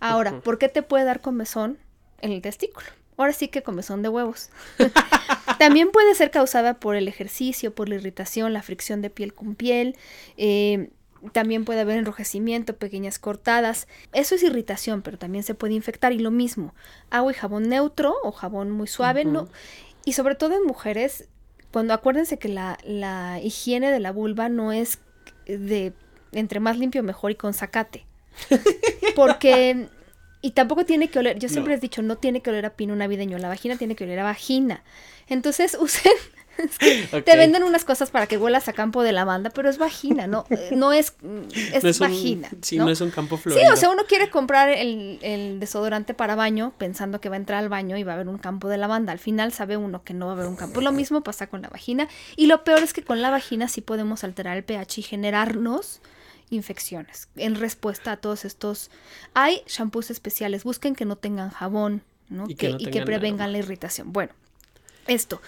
[0.00, 1.78] Ahora, ¿por qué te puede dar comezón
[2.20, 2.86] en el testículo?
[3.16, 4.50] Ahora sí que comezón de huevos.
[5.58, 9.54] También puede ser causada por el ejercicio, por la irritación, la fricción de piel con
[9.54, 9.96] piel.
[10.36, 10.90] Eh,
[11.32, 13.88] también puede haber enrojecimiento, pequeñas cortadas.
[14.12, 16.12] Eso es irritación, pero también se puede infectar.
[16.12, 16.74] Y lo mismo,
[17.10, 19.24] agua y jabón neutro o jabón muy suave.
[19.24, 19.48] no,
[20.04, 21.28] y sobre todo en mujeres,
[21.72, 24.98] cuando acuérdense que la, la higiene de la vulva no es
[25.46, 25.94] de
[26.32, 28.06] entre más limpio mejor y con zacate.
[29.16, 29.88] Porque
[30.44, 32.76] y tampoco tiene que oler, yo siempre les he dicho, no tiene que oler a
[32.76, 34.82] pino navideño, la vagina tiene que oler a vagina.
[35.26, 36.12] Entonces usen,
[37.24, 40.44] te venden unas cosas para que huelas a campo de lavanda, pero es vagina, no,
[40.50, 41.14] eh, no es,
[41.72, 42.50] es, vagina.
[42.60, 42.90] sí, ¿no?
[42.90, 43.66] es un campo florido.
[43.66, 47.38] Sí, o sea, uno quiere comprar el, el, desodorante para baño pensando que va a
[47.38, 49.12] entrar al baño y va a haber un campo de lavanda.
[49.12, 50.82] Al final sabe uno que no va a haber un campo.
[50.82, 52.06] Lo mismo pasa con la vagina.
[52.36, 56.02] Y lo peor es que con la vagina sí podemos alterar el pH y generarnos
[56.50, 57.28] infecciones.
[57.36, 58.90] En respuesta a todos estos,
[59.34, 62.44] hay shampoos especiales, busquen que no tengan jabón, ¿no?
[62.48, 64.12] Y que, prevengan la irritación.
[64.12, 64.32] Bueno,
[65.06, 65.40] esto.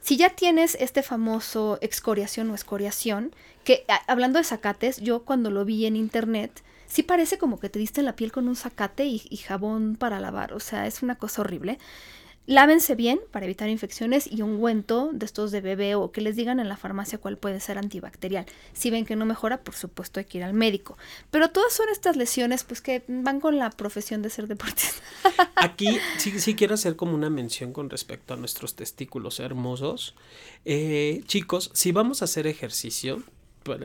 [0.00, 3.34] Si ya tienes este famoso excoriación o escoriación,
[3.64, 7.78] que hablando de zacates, yo cuando lo vi en internet, sí parece como que te
[7.78, 11.02] diste en la piel con un zacate y, y, jabón para lavar, o sea, es
[11.02, 11.78] una cosa horrible.
[12.46, 16.58] Lávense bien para evitar infecciones y ungüento de estos de bebé o que les digan
[16.58, 18.44] en la farmacia cuál puede ser antibacterial.
[18.72, 20.98] Si ven que no mejora, por supuesto hay que ir al médico.
[21.30, 25.00] Pero todas son estas lesiones pues que van con la profesión de ser deportista.
[25.54, 30.16] Aquí sí, sí quiero hacer como una mención con respecto a nuestros testículos hermosos.
[30.64, 33.22] Eh, chicos, si vamos a hacer ejercicio,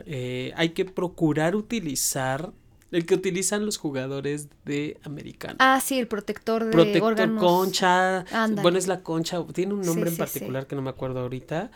[0.06, 2.52] eh, hay que procurar utilizar
[2.96, 5.56] el que utilizan los jugadores de americano.
[5.58, 7.42] Ah, sí, el protector de Protector órganos.
[7.42, 8.20] concha.
[8.32, 8.62] Ándale.
[8.62, 9.44] Bueno, es la concha.
[9.52, 11.70] Tiene un nombre Sí, en sí, particular que no me acuerdo ahorita.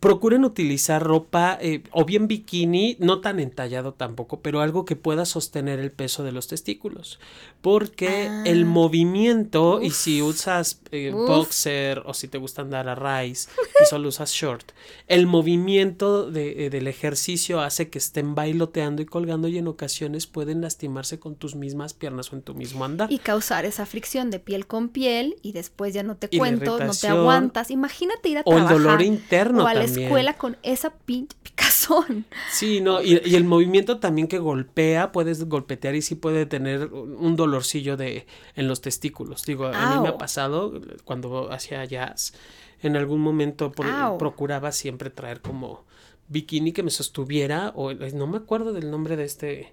[0.00, 5.24] Procuren utilizar ropa eh, o bien bikini, no tan entallado tampoco, pero algo que pueda
[5.24, 7.20] sostener el peso de los testículos.
[7.60, 8.42] Porque Ah.
[8.46, 13.48] el movimiento, y si usas eh, boxer o si te gusta andar a rise
[13.80, 14.72] y solo usas short,
[15.08, 20.26] el movimiento de, eh, del ejercicio hace que estén bailoteando y colgando y en ocasiones
[20.26, 23.12] pueden lastimarse con tus mismas piernas o en tu mismo andar.
[23.12, 26.92] Y causar esa fricción de piel con piel y después ya no te cuento, no
[26.92, 27.70] te aguantas.
[27.70, 30.06] Imagínate ir a O el trabajar dolor interno o a la también.
[30.08, 32.24] escuela con esa pinche picazón.
[32.50, 36.86] Sí, no, y, y el movimiento también que golpea, puedes golpetear y sí puede tener
[36.92, 39.44] un dolorcillo de en los testículos.
[39.44, 40.72] Digo, a mí me ha pasado
[41.04, 42.34] cuando hacía jazz,
[42.82, 45.84] en algún momento por- procuraba siempre traer como
[46.28, 49.72] bikini que me sostuviera o eh, no me acuerdo del nombre de este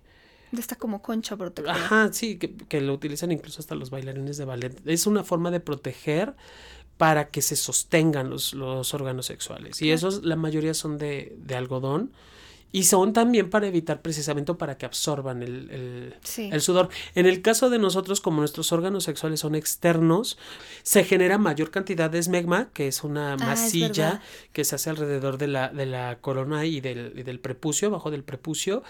[0.52, 1.76] De esta como concha protectora.
[1.76, 4.82] Ajá, sí, que, que lo utilizan incluso hasta los bailarines de ballet.
[4.86, 6.36] Es una forma de proteger
[7.00, 9.82] para que se sostengan los, los órganos sexuales.
[9.82, 12.12] Y esos, la mayoría son de, de algodón.
[12.72, 16.52] Y son también para evitar precisamente para que absorban el, el- Sí.
[16.54, 16.90] el sudor.
[17.16, 20.38] En el caso de nosotros, como nuestros órganos sexuales son externos,
[20.84, 24.22] se genera mayor cantidad de esmegma, que es una Ah, masilla
[24.54, 28.12] que se hace alrededor de la, de la corona y del, y del prepucio, abajo
[28.12, 28.84] del prepucio.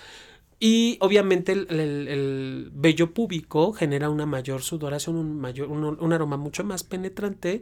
[0.61, 6.13] Y obviamente el, el- el vello púbico genera una mayor sudoración, un, mayor, un, un
[6.13, 7.61] aroma mucho más penetrante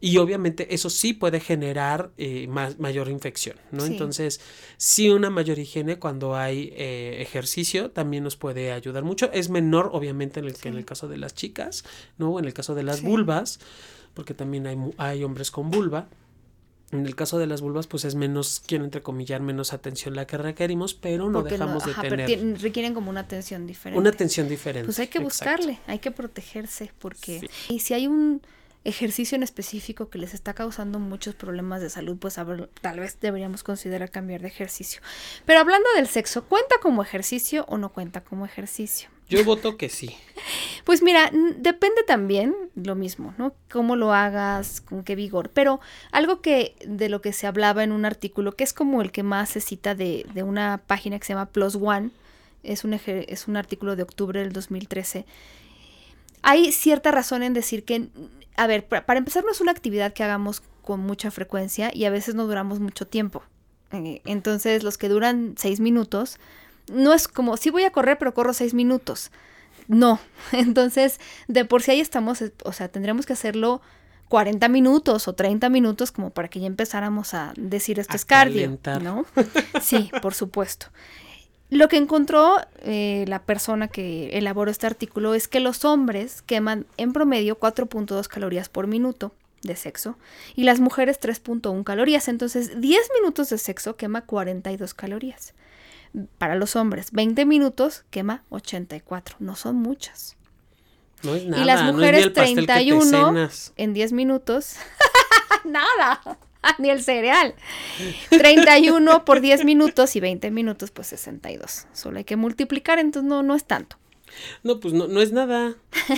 [0.00, 3.82] y obviamente eso sí puede generar eh, más, mayor infección, ¿no?
[3.82, 3.92] Sí.
[3.92, 4.40] Entonces,
[4.76, 9.30] sí una mayor higiene cuando hay eh, ejercicio también nos puede ayudar mucho.
[9.32, 11.84] Es menor obviamente en el, que en el caso de las chicas,
[12.18, 12.30] ¿no?
[12.30, 13.06] O en el caso de las Sí.
[13.06, 13.60] vulvas,
[14.14, 16.08] porque también hay, hay hombres con vulva.
[16.92, 20.36] En el caso de las vulvas, pues es menos, quiero entrecomillar, menos atención la que
[20.36, 23.98] requerimos, pero no Porque dejamos ajá, de tener requieren como una atención diferente.
[23.98, 24.86] una atención diferente.
[24.86, 25.24] Pues hay que exacto.
[25.62, 27.48] buscarle, hay que protegerse, porque Sí.
[27.74, 28.42] y si hay un
[28.84, 32.98] ejercicio en específico que les está causando muchos problemas de salud, pues a ver, tal
[33.00, 35.00] vez deberíamos considerar cambiar de ejercicio.
[35.46, 39.08] Pero hablando del sexo, ¿cuenta como ejercicio o no cuenta como ejercicio?
[39.32, 40.14] Yo voto que sí.
[40.84, 43.54] Pues mira, depende también lo mismo, ¿no?
[43.70, 45.50] Cómo lo hagas, con qué vigor.
[45.50, 49.12] Pero algo que de lo que se hablaba en un artículo, que es como el
[49.12, 52.10] que más se cita de, de una página que se llama Plus One,
[52.64, 55.24] es un, es un artículo de octubre del 2013.
[56.42, 58.08] Hay cierta razón en decir que,
[58.56, 62.04] a ver, pa- para empezar no es una actividad que hagamos con mucha frecuencia y
[62.04, 63.42] a veces no duramos mucho tiempo.
[63.92, 66.38] Eh, Entonces los que duran seis minutos,
[66.92, 69.30] no es como, sí voy a correr, pero corro seis minutos.
[69.88, 70.20] No,
[70.52, 73.80] entonces de por sí ahí estamos, eh, o sea, tendríamos que hacerlo
[74.28, 78.24] 40 minutos o 30 minutos como para que ya empezáramos a decir esto A es
[78.24, 79.02] cardio, calentar.
[79.02, 79.26] ¿no?
[79.82, 80.86] Sí, por supuesto.
[81.68, 86.86] Lo que encontró eh, la persona que elaboró este artículo es que los hombres queman
[86.98, 90.18] en promedio 4.2 calorías por minuto de sexo
[90.54, 92.28] y las mujeres 3.1 calorías.
[92.28, 95.54] Entonces, 10 minutos de sexo quema 42 calorías.
[96.38, 99.36] Para los hombres, 20 minutos quema 84.
[99.38, 100.36] No son muchas.
[101.22, 101.62] No es nada.
[101.62, 103.72] y las no mujeres te 31 cenas.
[103.76, 104.76] en 10 minutos.
[105.64, 106.20] Nada.
[106.78, 107.54] Ni el cereal.
[108.30, 111.86] 31 por 10 minutos y 20 minutos, pues 62.
[111.92, 113.96] Solo hay que multiplicar, entonces no, no es tanto.
[114.62, 115.74] No, pues no, no es nada.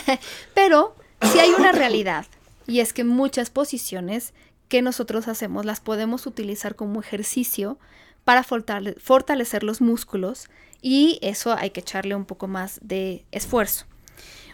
[0.54, 2.26] Pero sí hay una realidad
[2.66, 4.32] y es que muchas posiciones
[4.68, 7.78] que nosotros hacemos las podemos utilizar como ejercicio
[8.24, 10.48] para fortale- fortalecer los músculos
[10.80, 13.86] y eso hay que echarle un poco más de esfuerzo.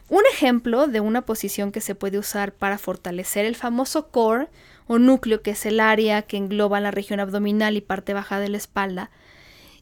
[0.09, 4.49] Un ejemplo de una posición que se puede usar para fortalecer el famoso core
[4.89, 8.49] o núcleo, que es el área que engloba la región abdominal y parte baja de
[8.49, 9.11] la espalda,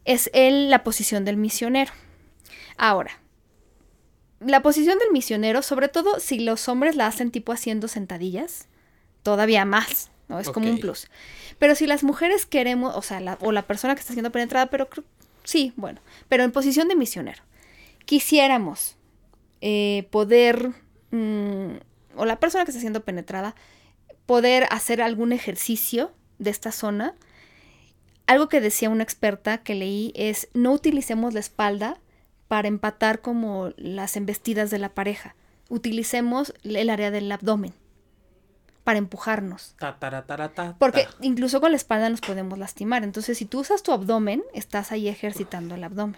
[0.05, 1.93] es el- la posición del misionero.
[2.77, 3.21] Ahora,
[4.41, 8.69] la posición del misionero, sobre todo si los hombres la hacen tipo haciendo sentadillas,
[9.23, 10.39] todavía más, ¿no?
[10.39, 11.09] Es como un plus.
[11.59, 14.67] Pero si las mujeres queremos, o sea, la, o la persona que está siendo penetrada,
[14.67, 14.89] pero
[15.45, 17.43] sí, bueno, pero en posición de misionero,
[18.05, 18.97] quisiéramos
[19.61, 20.71] eh, poder,
[21.11, 21.77] mm,
[22.17, 23.55] o la persona que está siendo penetrada,
[24.27, 27.15] poder hacer algún ejercicio de esta zona.
[28.27, 31.99] Algo que decía una experta que leí es no utilicemos la espalda
[32.47, 35.35] para empatar como las embestidas de la pareja.
[35.69, 37.75] Utilicemos el área del abdomen.
[38.89, 39.75] Para empujarnos.
[39.79, 41.11] Ta, tara, ta, Porque ta.
[41.21, 43.05] incluso con la espalda nos podemos lastimar.
[43.05, 46.17] Entonces, si tú usas tu abdomen, estás ahí ejercitando el abdomen.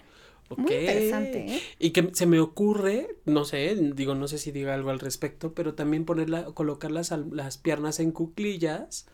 [0.56, 1.62] Muy interesante, ¿eh?
[1.80, 5.52] Y que se me ocurre, no sé, digo, no sé si diga algo al respecto,
[5.52, 7.10] pero también ponerla, colocar las,
[7.58, 9.06] piernas en cuclillas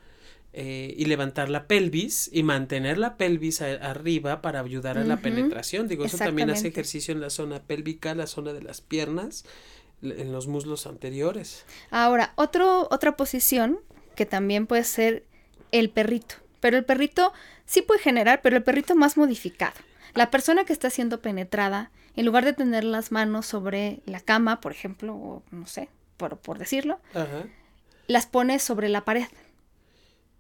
[0.53, 5.17] eh, y levantar la pelvis y mantener la pelvis a- arriba para ayudar a la
[5.17, 5.89] penetración.
[5.89, 9.47] Digo, eso también hace ejercicio en la zona pélvica, la zona de las piernas,
[10.03, 11.65] en los muslos anteriores.
[11.91, 13.81] Ahora, otro, otra posición
[14.15, 15.25] que también puede ser
[15.73, 16.37] el perrito.
[16.61, 17.33] Pero el perrito
[17.65, 19.77] sí puede generar, pero el perrito más modificado.
[20.15, 24.61] La persona que está siendo penetrada, en lugar de tener las manos sobre la cama,
[24.61, 27.45] por ejemplo, o no sé, por, por decirlo, Ajá.
[28.07, 29.27] las pone sobre la pared.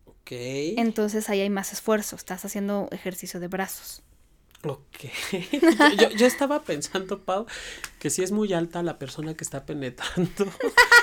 [0.06, 0.32] Ok.
[0.32, 2.16] Entonces ahí hay más esfuerzo.
[2.16, 4.02] Estás haciendo ejercicio de brazos.
[4.72, 5.10] Ok.
[6.00, 7.46] yo, yo- estaba pensando, Pau,
[7.98, 10.46] que si es muy alta la persona que está penetrando.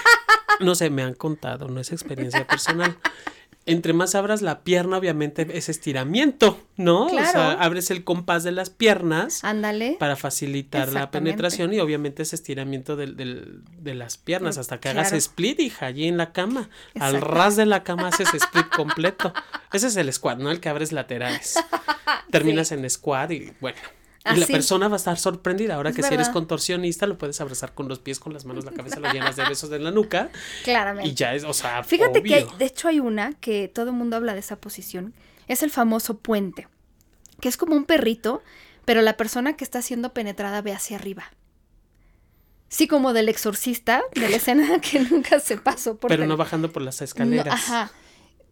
[0.60, 2.98] no sé, me han contado, no es experiencia personal.
[3.66, 7.06] Entre más abras la pierna, obviamente es estiramiento, ¿no?
[7.06, 7.62] O sea, Claro.
[7.62, 9.96] abres el compás de las piernas Ándale.
[10.00, 14.90] para facilitar la penetración y obviamente es estiramiento del, del- de las piernas hasta que
[14.90, 15.18] hagas Claro.
[15.18, 16.70] split, hija, allí en la cama.
[17.00, 19.34] Al ras de la cama haces split completo.
[19.72, 20.52] Ese es el squat, ¿no?
[20.52, 21.56] El que abres laterales.
[22.32, 23.78] Terminas en squat y bueno.
[24.26, 25.76] Y la persona va a estar sorprendida.
[25.76, 28.64] Ahora Es que si eres contorsionista, lo puedes abrazar con los pies, con las manos,
[28.64, 30.30] la cabeza, lo llenas de besos en la nuca.
[30.64, 31.10] Claramente.
[31.10, 33.94] Y ya es, o sea, Fíjate que hay- de hecho hay una que todo el
[33.98, 35.14] mundo habla de esa posición.
[35.50, 36.70] Es el famoso puente.
[37.42, 38.42] Que es como un perrito,
[38.86, 41.26] pero la persona que está siendo penetrada ve hacia arriba.
[42.70, 46.72] Sí, como del exorcista, de la escena que nunca se pasó por Pero no bajando
[46.72, 47.48] por las No, escaleras.
[47.54, 47.92] ajá.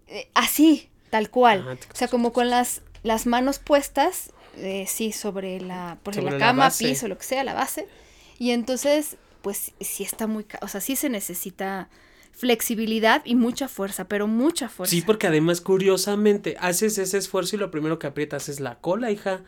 [0.07, 1.62] Eh, así, tal cual.
[1.62, 6.16] Ajá, te- o sea, como con las, las manos puestas, eh, sí, sobre la, por
[6.16, 6.90] Sobre la la cama, base.
[6.90, 7.88] piso, lo que sea, la base.
[8.40, 11.90] Y entonces, pues sí está muy, o sea, sí se necesita
[12.32, 14.91] flexibilidad y mucha fuerza, pero mucha fuerza.
[14.91, 19.12] Sí, porque además, curiosamente, haces ese esfuerzo y lo primero que aprietas es la cola,
[19.12, 19.41] hija,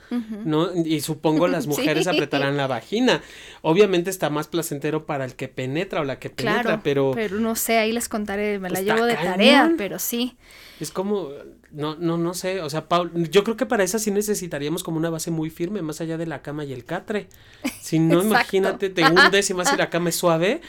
[0.46, 0.70] ¿no?
[0.76, 2.10] Y supongo las mujeres Sí.
[2.10, 3.22] apretarán la vagina.
[3.62, 7.56] Obviamente está más placentero para el que penetra o la que penetra, Claro, pero, no
[7.56, 9.32] sé, ahí les contaré, me la Está llevo de cañón.
[9.32, 10.36] tarea, pero sí.
[10.80, 11.30] es como,
[11.72, 14.98] no, no, no sé, o sea, Paul, yo creo que para esa sí necesitaríamos como
[14.98, 17.28] una base muy firme, más allá de la cama y el catre.
[17.82, 20.62] Si no, imagínate, te hundes y más si la cama es suave,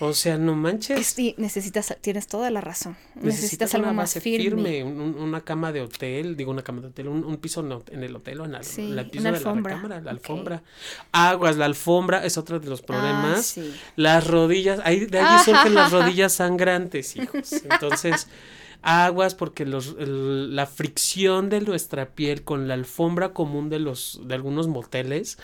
[0.00, 0.98] o sea, no manches.
[0.98, 2.96] Es- sí, necesitas, tienes toda la razón.
[3.14, 4.82] Necesitas, algo una más base firme.
[4.82, 8.02] un- un- una cama de hotel, digo una cama de hotel, un, un piso en
[8.02, 9.70] el hotel o en, la- Sí, en el piso una de alfombra.
[9.72, 10.18] la recámara, la Ok.
[10.18, 10.62] alfombra.
[11.12, 13.38] Aguas, la alfombra es otro de los problemas.
[13.38, 13.74] Ah, sí.
[13.96, 17.52] Las rodillas, ahí, de ahí surgen las rodillas sangrantes, hijos.
[17.70, 18.26] Entonces,
[18.82, 24.20] aguas porque los, el- la fricción de nuestra piel con la alfombra común de los
[24.24, 25.38] de algunos moteles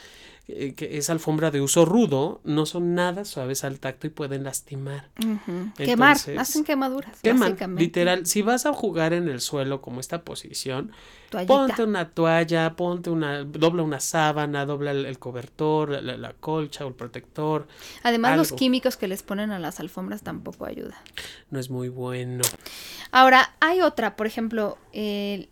[0.49, 4.45] eh, que es alfombra de uso rudo, no son nada suaves al tacto y pueden
[4.45, 5.09] lastimar.
[5.19, 5.73] Ujú.
[5.77, 7.21] Quemar, Entonces, hacen quemaduras.
[7.21, 7.83] Queman, básicamente.
[7.83, 8.27] literal.
[8.27, 10.93] Si vas a jugar en el suelo como esta posición,
[11.31, 11.53] Toallita.
[11.53, 16.33] ponte una toalla, ponte una, dobla una sábana, dobla el, el cobertor, la, la- la
[16.35, 17.67] colcha o el protector.
[18.05, 20.97] Además, los químicos que les ponen a las alfombras tampoco ayuda.
[21.51, 22.45] No es muy bueno.
[23.11, 25.49] Ahora, hay otra, por ejemplo, el-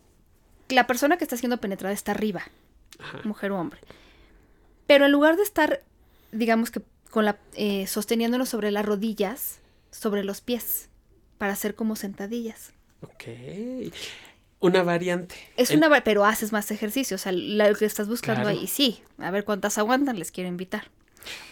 [0.69, 2.43] la persona que está siendo penetrada está arriba,
[3.01, 3.19] Ajá.
[3.25, 3.81] mujer o hombre.
[4.87, 5.83] Pero en lugar de estar,
[6.33, 10.89] digamos que con la eh, sosteniéndolo sobre las rodillas, sobre los pies,
[11.39, 12.73] para hacer como sentadillas.
[13.03, 13.25] Ok.
[14.61, 15.35] Una variante.
[15.57, 18.59] Es En- una, pero haces más ejercicio, o sea, lo que estás buscando Claro.
[18.59, 19.03] ahí, sí.
[19.19, 20.85] A ver cuántas aguantan, les quiero invitar.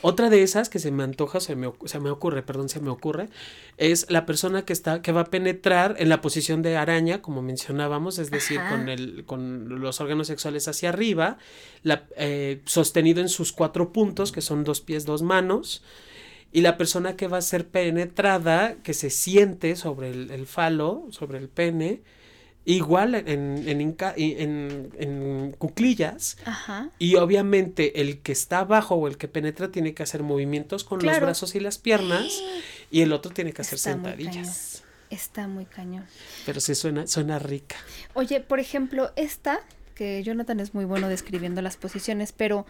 [0.01, 2.91] Otra de esas que se me antoja, se me, se me ocurre, perdón, se me
[2.91, 3.29] ocurre,
[3.77, 7.43] es la persona que está, que va a penetrar en la posición de araña, como
[7.43, 8.71] mencionábamos, es decir, Ajá.
[8.71, 11.39] con el, con los órganos sexuales hacia arriba,
[11.83, 15.83] la, eh, sostenido en sus cuatro puntos, que son dos pies, dos manos,
[16.53, 21.07] y la persona que va a ser penetrada, que se siente sobre el, el falo,
[21.11, 22.03] sobre el pene,
[22.65, 26.91] igual en, en, inca- en, en cuclillas, Ajá.
[26.99, 31.03] y obviamente el que está abajo o el que penetra tiene que hacer movimientos con
[31.05, 32.41] los brazos y las piernas
[32.91, 34.83] y el otro tiene que hacer Está muy sentadillas.
[35.11, 36.07] Está muy cañón.
[36.47, 37.77] Pero sí suena, suena rica.
[38.15, 39.61] Oye, por ejemplo, esta,
[39.95, 42.65] que Jonathan es muy bueno describiendo las posiciones, pero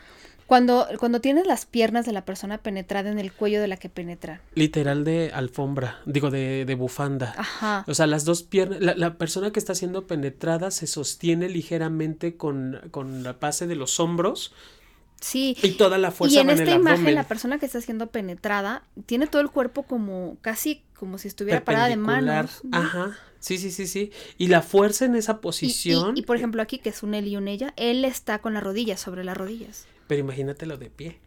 [0.53, 3.89] cuando, cuando tienes las piernas de la persona penetrada en el cuello de la que
[3.89, 4.43] penetra.
[4.55, 7.33] Literal de alfombra, digo de, de bufanda.
[7.39, 7.85] Ajá.
[7.89, 12.37] O sea, las dos piernas, la, la persona que está siendo penetrada se sostiene ligeramente
[12.37, 14.53] con, con la base de los hombros
[15.23, 15.57] Sí.
[15.63, 17.15] y toda la Y fuerza en va en esta el imagen, abdomen.
[17.15, 21.65] la persona que está siendo penetrada tiene todo el cuerpo como casi como si estuviera
[21.65, 22.61] parada de manos.
[22.65, 22.77] ¿no?
[22.79, 23.17] Ajá.
[23.41, 24.13] Sí, sí, sí, sí.
[24.39, 26.17] Y la fuerza en esa Y- y- posición.
[26.17, 28.63] Y, por ejemplo, aquí, que es un él y un ella, él está con las
[28.63, 29.87] rodillas, sobre las rodillas.
[30.07, 31.19] Pero imagínatelo de pie.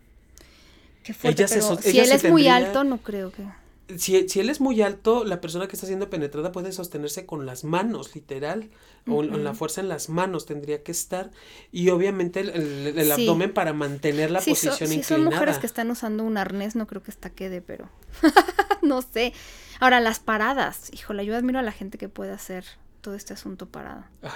[1.04, 3.44] Qué fuerte, Ella pero si ella él es muy alto, no creo que.
[3.98, 7.46] si, si él es muy alto, la persona que está siendo penetrada puede sostenerse con
[7.46, 8.72] las manos, literal,
[9.08, 11.30] o la fuerza en las manos tendría que estar,
[11.72, 15.04] y obviamente el, el, abdomen para mantener la posición so, inclinada.
[15.04, 17.88] Si son mujeres que están usando un arnés, no creo que esta quede, pero
[18.82, 19.34] no sé.
[19.80, 22.66] Ahora, las paradas, híjole, yo admiro a la gente que puede hacer
[23.02, 24.06] todo este asunto parado.
[24.24, 24.32] Ay,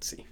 [0.00, 0.26] sí.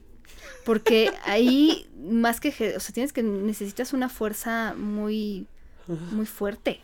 [0.66, 5.46] Porque ahí, más que, o sea, tienes que, necesitas una fuerza muy,
[5.86, 6.80] muy fuerte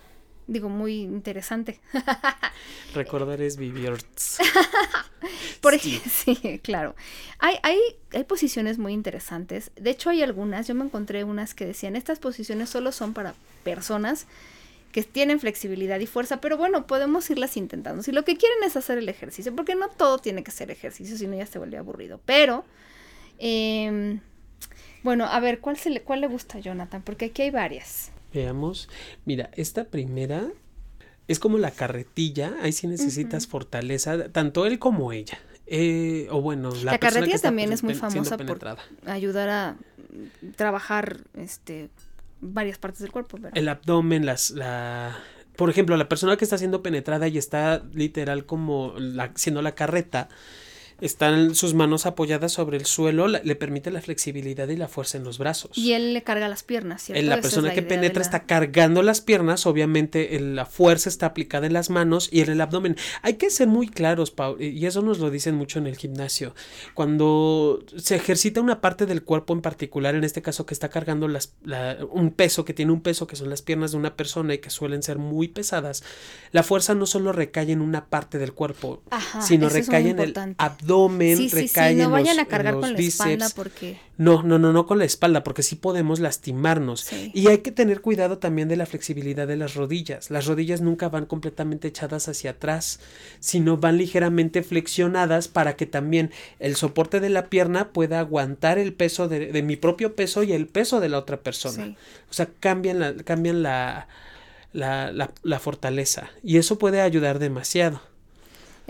[0.46, 1.80] digo, muy interesante.
[2.94, 3.92] Recordar es vivir.
[5.60, 6.00] Por sí.
[6.08, 6.94] sí, claro.
[7.38, 7.78] Hay, hay,
[8.12, 9.70] hay posiciones muy interesantes.
[9.76, 13.34] De hecho, hay algunas, yo me encontré unas que decían, estas posiciones solo son para
[13.64, 14.26] personas
[14.90, 18.02] que tienen flexibilidad y fuerza, pero bueno, podemos irlas intentando.
[18.02, 21.16] Si lo que quieren es hacer el ejercicio, porque no todo tiene que ser ejercicio,
[21.16, 22.20] si no ya se vuelve aburrido.
[22.26, 22.64] Pero,
[23.38, 24.18] eh,
[25.02, 27.02] bueno, a ver, ¿cuál, se le, ¿cuál le gusta a Jonathan?
[27.02, 28.12] Porque aquí hay varias.
[28.32, 28.88] Veamos.
[29.24, 30.48] Mira, esta primera
[31.28, 32.54] es como la carretilla.
[32.62, 33.50] Ahí sí necesitas uh -huh.
[33.50, 35.38] fortaleza, tanto él como ella.
[35.66, 38.58] Eh, o bueno, la, la carretilla también es muy famosa por
[39.06, 39.76] ayudar a
[40.56, 41.88] trabajar este
[42.40, 43.38] varias partes del cuerpo.
[43.38, 43.56] ¿verdad?
[43.56, 45.16] El abdomen, las, la,
[45.56, 49.74] por ejemplo, la persona que está siendo penetrada y está literal como la, siendo la
[49.74, 50.28] carreta,
[51.02, 55.18] están sus manos apoyadas sobre el suelo, la, le permite la flexibilidad y la fuerza
[55.18, 55.76] en los brazos.
[55.76, 57.24] Y él le carga las piernas, ¿cierto?
[57.24, 58.22] La persona es la que penetra la...
[58.22, 62.50] está cargando las piernas, obviamente el, la fuerza está aplicada en las manos y en
[62.50, 62.96] el abdomen.
[63.22, 66.54] Hay que ser muy claros, Pau, y eso nos lo dicen mucho en el gimnasio.
[66.94, 71.26] Cuando se ejercita una parte del cuerpo en particular, en este caso que está cargando
[71.26, 74.54] las, la, un peso, que tiene un peso, que son las piernas de una persona
[74.54, 76.04] y que suelen ser muy pesadas,
[76.52, 80.34] la fuerza no solo recae en una parte del cuerpo, Ajá, sino recae en el
[80.58, 83.18] abdomen abdomen, sí, sí, recae sí, no vayan los, a cargar con bíceps.
[83.26, 87.00] la espalda porque No, no, no, no con la espalda, porque sí podemos lastimarnos.
[87.00, 87.30] Sí.
[87.34, 90.30] Y hay que tener cuidado también de la flexibilidad de las rodillas.
[90.30, 93.00] Las rodillas nunca van completamente echadas hacia atrás,
[93.40, 98.92] sino van ligeramente flexionadas para que también el soporte de la pierna pueda aguantar el
[98.92, 101.86] peso de, de mi propio peso y el peso de la otra persona.
[101.86, 101.96] Sí.
[102.30, 104.08] O sea, cambian la, cambian la,
[104.72, 106.30] la, la, la fortaleza.
[106.42, 108.00] Y eso puede ayudar demasiado.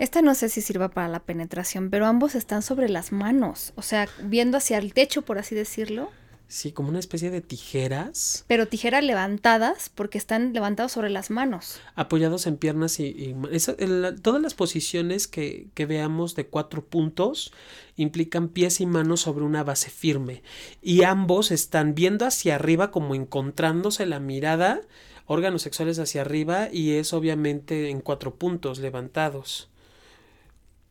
[0.03, 3.81] Esta no sé si sirva para la penetración, pero ambos están sobre las manos, o
[3.81, 6.11] sea, viendo hacia el techo, por así decirlo.
[6.49, 8.43] Sí, como una especie de tijeras.
[8.49, 11.79] Pero tijeras levantadas porque están levantados sobre las manos.
[11.95, 13.05] Apoyados en piernas y...
[13.05, 13.77] y esa,
[14.21, 17.53] todas las posiciones que, que, veamos de cuatro puntos
[17.95, 20.43] implican pies y manos sobre una base firme.
[20.81, 24.81] Y ambos están viendo hacia arriba como encontrándose la mirada,
[25.27, 29.69] órganos sexuales hacia arriba y es obviamente en cuatro puntos levantados.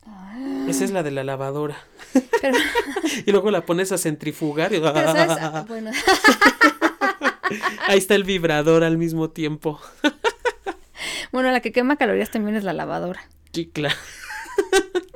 [0.07, 0.67] Ah.
[0.69, 1.77] Esa es la de la lavadora.
[2.41, 2.59] Pero...
[3.27, 4.81] y luego la pones a centrifugar y...
[4.81, 5.67] Pero, ¿sabes?
[5.69, 5.91] Bueno.
[7.87, 9.81] Ahí está el vibrador al mismo tiempo.
[11.33, 13.21] bueno, la que quema calorías también es la lavadora.
[13.53, 13.97] Sí, claro.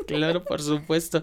[0.07, 1.23] claro, por supuesto.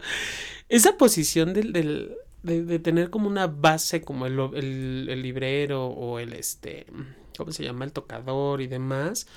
[0.70, 5.86] Esa posición del, del de, de, tener como una base como el, el, el librero
[5.86, 6.88] o el este,
[7.38, 7.86] ¿cómo se llama?
[7.86, 9.28] El tocador y demás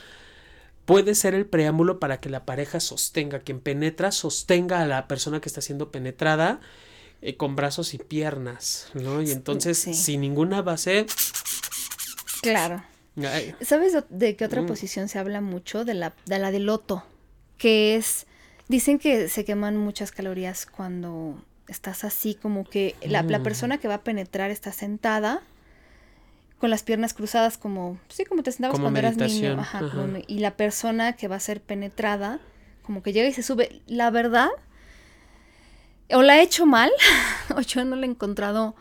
[0.86, 5.40] puede ser el preámbulo para que la pareja sostenga, quien penetra, sostenga a la persona
[5.40, 6.60] que está siendo penetrada
[7.20, 9.20] eh, con brazos y piernas, ¿no?
[9.20, 9.92] Y entonces, sí.
[9.92, 11.06] sin ninguna base.
[12.40, 12.82] Claro.
[13.16, 13.54] Ay.
[13.60, 14.66] ¿Sabes de qué otra mm.
[14.66, 15.84] posición se habla mucho?
[15.84, 17.04] De la, de la de loto,
[17.58, 18.26] que es.
[18.68, 23.30] Dicen que se queman muchas calorías cuando estás así, como que la, mm.
[23.30, 25.42] la persona que va a penetrar está sentada
[26.58, 29.86] con las piernas cruzadas como sí como te sentabas como cuando eras niño ajá, ajá,
[29.86, 29.96] ajá.
[29.96, 32.40] Como, y la persona que va a ser penetrada
[32.82, 34.48] como que llega y se sube la verdad
[36.10, 36.90] o la he hecho mal
[37.56, 38.74] o yo no le he encontrado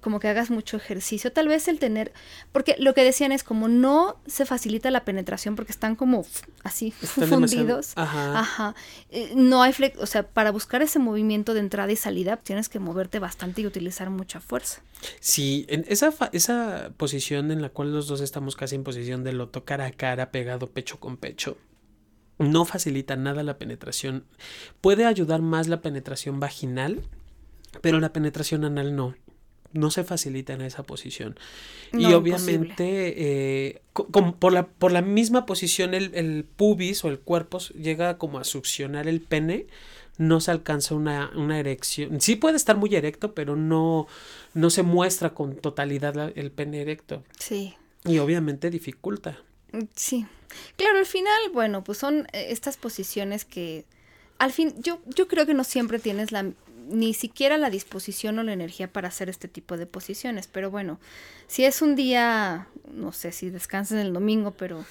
[0.00, 2.12] como que hagas mucho ejercicio tal vez el tener
[2.52, 6.24] porque lo que decían es como no se facilita la penetración porque están como
[6.62, 8.38] así están fundidos ajá.
[8.38, 8.74] ajá
[9.10, 12.68] eh, no hay flex o sea para buscar ese movimiento de entrada y salida tienes
[12.68, 14.82] que moverte bastante y utilizar mucha fuerza
[15.20, 19.32] Sí, en esa, esa posición en la cual los dos estamos casi en posición de
[19.32, 21.56] loto cara a cara, pegado pecho con pecho,
[22.38, 24.24] no facilita nada la penetración.
[24.80, 27.02] Puede ayudar más la penetración vaginal,
[27.80, 29.14] pero la penetración anal no.
[29.72, 31.38] No se facilita en esa posición.
[31.92, 33.82] No, y obviamente, eh,
[34.38, 38.44] por, la, por la misma posición, el, el pubis o el cuerpo llega como a
[38.44, 39.66] succionar el pene
[40.18, 42.20] no se alcanza una, una, erección.
[42.20, 44.08] Sí puede estar muy erecto, pero no,
[44.52, 47.22] no se muestra con totalidad la, el pene erecto.
[47.38, 47.76] Sí.
[48.04, 49.40] Y obviamente dificulta.
[49.94, 50.26] Sí.
[50.76, 53.84] Claro, al final, bueno, pues son estas posiciones que
[54.38, 56.52] al fin, yo, yo creo que no siempre tienes la,
[56.88, 60.46] ni siquiera la disposición o la energía para hacer este tipo de posiciones.
[60.46, 60.98] Pero bueno,
[61.46, 64.84] si es un día, no sé si descansen el domingo, pero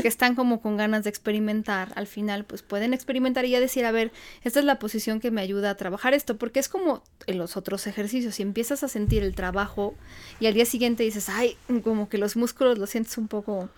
[0.00, 3.84] que están como con ganas de experimentar, al final pues pueden experimentar y ya decir,
[3.84, 7.02] a ver, esta es la posición que me ayuda a trabajar esto, porque es como
[7.26, 9.94] en los otros ejercicios, si empiezas a sentir el trabajo
[10.38, 13.68] y al día siguiente dices, ay, como que los músculos los sientes un poco,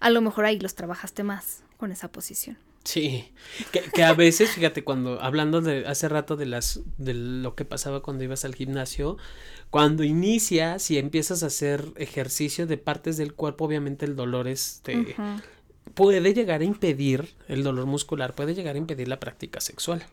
[0.00, 2.69] a lo mejor ahí los trabajaste más con esa posición.
[2.84, 3.30] Sí,
[3.72, 8.00] que, a veces, fíjate, cuando hablando de hace rato de las de lo que pasaba
[8.00, 9.18] cuando ibas al gimnasio,
[9.68, 15.14] cuando inicias y empiezas a hacer ejercicio de partes del cuerpo, obviamente el dolor este
[15.94, 20.04] puede llegar a impedir el dolor muscular, puede llegar a impedir la práctica sexual.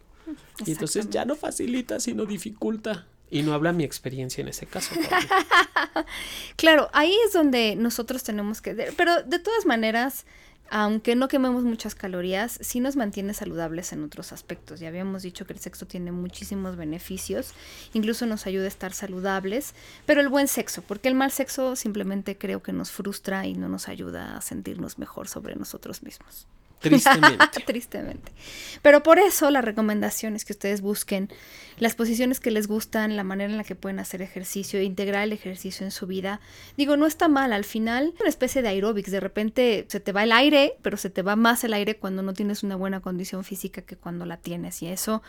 [0.66, 3.08] Y entonces ya no facilita, sino dificulta.
[3.30, 4.96] Y no habla mi experiencia en ese caso.
[6.56, 8.74] claro, ahí es donde nosotros tenemos que...
[8.96, 10.26] Pero de todas maneras,
[10.70, 14.80] aunque no quememos muchas calorías, sí nos mantiene saludables en otros aspectos.
[14.80, 17.54] Ya habíamos dicho que el sexo tiene muchísimos beneficios,
[17.94, 19.74] incluso nos ayuda a estar saludables,
[20.06, 23.70] pero el buen sexo, porque el mal sexo simplemente creo que nos frustra y no
[23.70, 26.48] nos ayuda a sentirnos mejor sobre nosotros mismos.
[26.82, 27.62] Tristemente.
[27.66, 28.32] Tristemente.
[28.82, 31.30] Pero por eso la recomendación es que ustedes busquen
[31.78, 35.34] las posiciones que les gustan, la manera en la que pueden hacer ejercicio, integrar el
[35.34, 36.40] ejercicio en su vida.
[36.76, 40.24] Digo, no está mal, al final una especie de aeróbics, de repente se te va
[40.24, 43.44] el aire, pero se te va más el aire cuando no tienes una buena condición
[43.44, 45.22] física que cuando la tienes y eso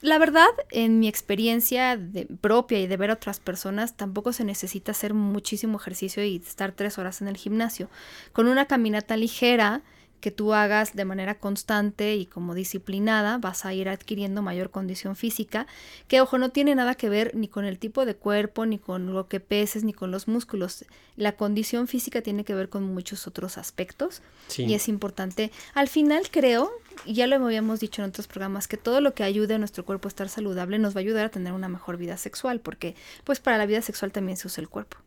[0.00, 4.44] la verdad, en mi experiencia de, propia y de ver a otras personas, tampoco se
[4.44, 7.90] necesita hacer muchísimo ejercicio y estar tres horas en el gimnasio.
[8.32, 9.82] Con una caminata ligera,
[10.20, 15.16] que tú hagas de manera constante y como disciplinada, vas a ir adquiriendo mayor condición
[15.16, 15.66] física,
[16.08, 19.12] que ojo, no tiene nada que ver ni con el tipo de cuerpo, ni con
[19.12, 20.84] lo que peses, ni con los músculos.
[21.16, 24.22] La condición física tiene que ver con muchos otros aspectos
[24.56, 25.50] y es importante.
[25.74, 26.70] Al final creo,
[27.04, 29.84] y ya lo habíamos dicho en otros programas, que todo lo que ayude a nuestro
[29.84, 32.94] cuerpo a estar saludable nos va a ayudar a tener una mejor vida sexual, porque
[33.24, 34.98] pues para la vida sexual también se usa el cuerpo.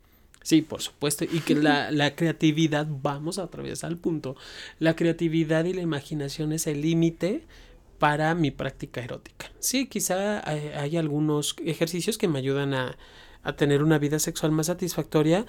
[0.43, 1.23] Sí, por supuesto.
[1.25, 4.35] Y que la, la, creatividad, vamos a atravesar el punto,
[4.79, 7.45] la creatividad y la imaginación es el límite
[7.99, 9.51] para mi práctica erótica.
[9.59, 12.97] Sí, quizá hay, algunos ejercicios que me ayudan a,
[13.43, 15.45] a tener una vida sexual más satisfactoria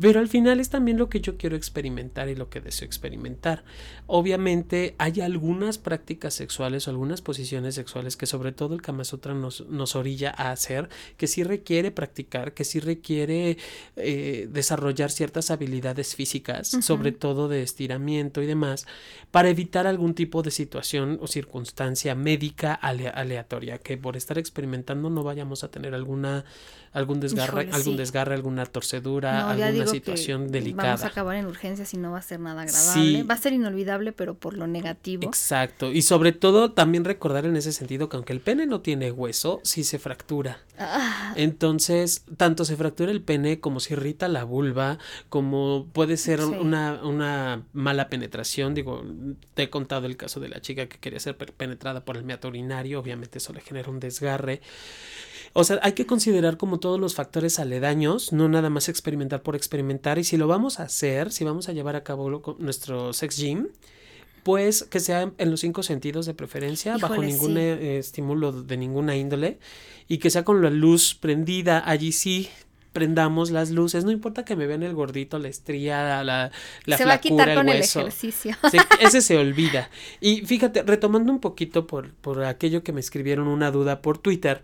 [0.00, 3.64] pero al final es también lo que yo quiero experimentar y lo que deseo experimentar.
[4.06, 9.34] Obviamente hay algunas prácticas sexuales o algunas posiciones sexuales que sobre todo el Kama Sutra
[9.34, 13.56] nos, nos orilla a hacer, que sí requiere practicar, que sí requiere
[13.96, 18.86] eh, desarrollar ciertas habilidades físicas, sobre todo de estiramiento y demás,
[19.30, 25.22] para evitar algún tipo de situación o circunstancia médica aleatoria, que por estar experimentando no
[25.22, 26.44] vayamos a tener alguna
[26.94, 30.90] algún desgarre, algún desgarre, alguna torcedura, alguna situación delicada.
[30.90, 33.24] Vamos a acabar en urgencias y no va a ser nada agradable.
[33.24, 35.24] Va a ser inolvidable, pero por lo negativo.
[35.24, 35.92] Exacto.
[35.92, 39.60] Y sobre todo también recordar en ese sentido que aunque el pene no tiene hueso,
[39.64, 40.60] sí se fractura.
[40.78, 41.34] Ah.
[41.36, 47.00] Entonces, tanto se fractura el pene como se irrita la vulva, como puede ser una,
[47.02, 48.74] una mala penetración.
[48.74, 49.04] Digo,
[49.54, 52.46] te he contado el caso de la chica que quería ser penetrada por el meato
[52.46, 54.60] urinario, obviamente eso le genera un desgarre.
[55.56, 59.54] O sea, hay que considerar como todos los factores aledaños, no nada más experimentar por
[59.54, 60.18] experimentar.
[60.18, 63.68] Y si lo vamos a hacer, si vamos a llevar a cabo nuestro sex gym,
[64.42, 69.16] pues que sea en los cinco sentidos de preferencia, bajo ningún eh, estímulo de ninguna
[69.16, 69.58] índole,
[70.08, 72.50] y que sea con la luz prendida, allí sí
[72.92, 76.50] prendamos las luces, no importa que me vean el gordito, la estría, la,
[76.84, 78.56] la se va a quitar con el ejercicio.
[79.00, 79.90] ese se olvida.
[80.20, 84.62] Y fíjate, retomando un poquito por, por aquello que me escribieron una duda por Twitter,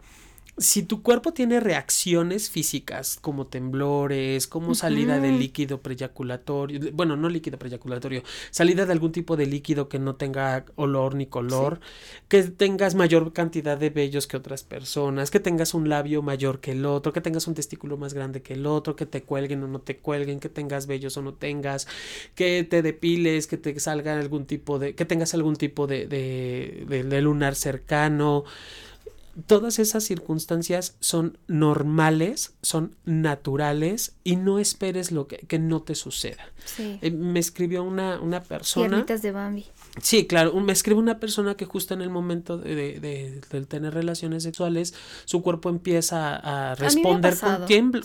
[0.61, 7.31] si tu cuerpo tiene reacciones físicas como temblores, como salida de líquido preyaculatorio, bueno, no
[7.31, 11.81] líquido preyaculatorio, salida de algún tipo de líquido que no tenga olor ni color,
[12.29, 16.73] que tengas mayor cantidad de vellos que otras personas, que tengas un labio mayor que
[16.73, 19.67] el otro, que tengas un testículo más grande que el otro, que te cuelguen o
[19.67, 21.89] no te cuelguen, que tengas vellos o no tengas,
[22.35, 26.85] que te depiles, que te salga algún tipo de, que tengas algún tipo de, de,
[26.87, 28.45] de lunar cercano,
[29.47, 35.95] todas esas circunstancias son normales, son naturales y no esperes lo que, que no te
[35.95, 36.45] suceda.
[36.79, 39.05] Eh, me escribió una, una persona.
[39.05, 39.67] de Bambi.
[40.01, 44.43] Sí, claro, me escribe una persona que justo en el momento de, de, tener relaciones
[44.45, 47.37] sexuales, su cuerpo empieza a responder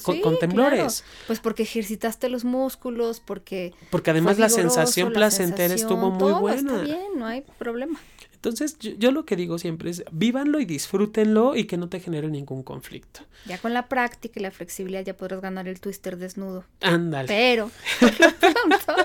[0.02, 1.04] con, con, temblores.
[1.28, 3.74] Pues porque ejercitaste los músculos, porque...
[3.92, 6.82] Porque además la sensación placentera estuvo muy buena.
[6.82, 8.00] Está bien, no hay problema.
[8.46, 12.30] Entonces, yo, lo que digo siempre es, vívanlo y disfrútenlo y que no te genere
[12.30, 13.22] ningún conflicto.
[13.48, 16.64] Ya con la práctica y la flexibilidad ya podrás ganar el twister desnudo.
[16.82, 17.28] Ándale.
[17.28, 18.96] Pero, por lo pronto,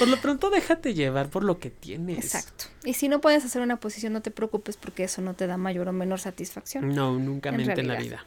[0.00, 2.18] Por lo pronto déjate llevar por lo que tienes.
[2.18, 2.64] Exacto.
[2.86, 5.56] Y si no puedes hacer una posición, no te preocupes porque eso no te da
[5.58, 6.94] mayor o menor satisfacción.
[6.94, 8.24] No, nunca En mente en la vida.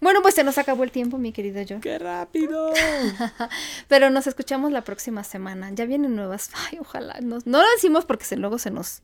[0.00, 1.80] Bueno, pues se nos acabó el tiempo, mi querido yo.
[1.80, 2.72] ¡Qué rápido!
[3.88, 5.70] Pero nos escuchamos la próxima semana.
[5.72, 6.50] Ya vienen nuevas.
[6.70, 7.20] Ay, ojalá.
[7.20, 9.02] nos- no lo decimos porque se, luego se nos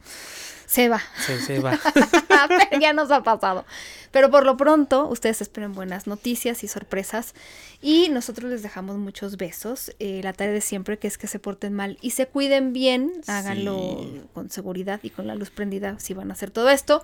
[0.67, 1.01] se va.
[1.27, 1.79] Se, se va.
[2.71, 3.65] Pero ya nos ha pasado.
[4.11, 7.35] Pero por lo pronto, ustedes esperen buenas noticias y sorpresas.
[7.83, 9.93] Y nosotros les dejamos muchos besos.
[9.99, 13.13] Eh, la tarea de siempre que es que se porten mal y se cuiden bien.
[13.27, 14.23] Háganlo Sí.
[14.33, 17.03] con seguridad y con la luz prendida si van a hacer todo esto.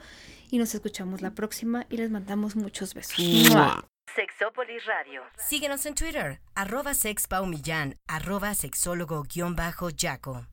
[0.50, 3.18] Y nos escuchamos la próxima y les mandamos muchos besos.
[3.50, 3.84] Mua.
[4.14, 5.22] Sexópolis Radio.
[5.36, 10.46] Síguenos en Twitter, arroba sexpaumillán, arroba sexólogo-yaco.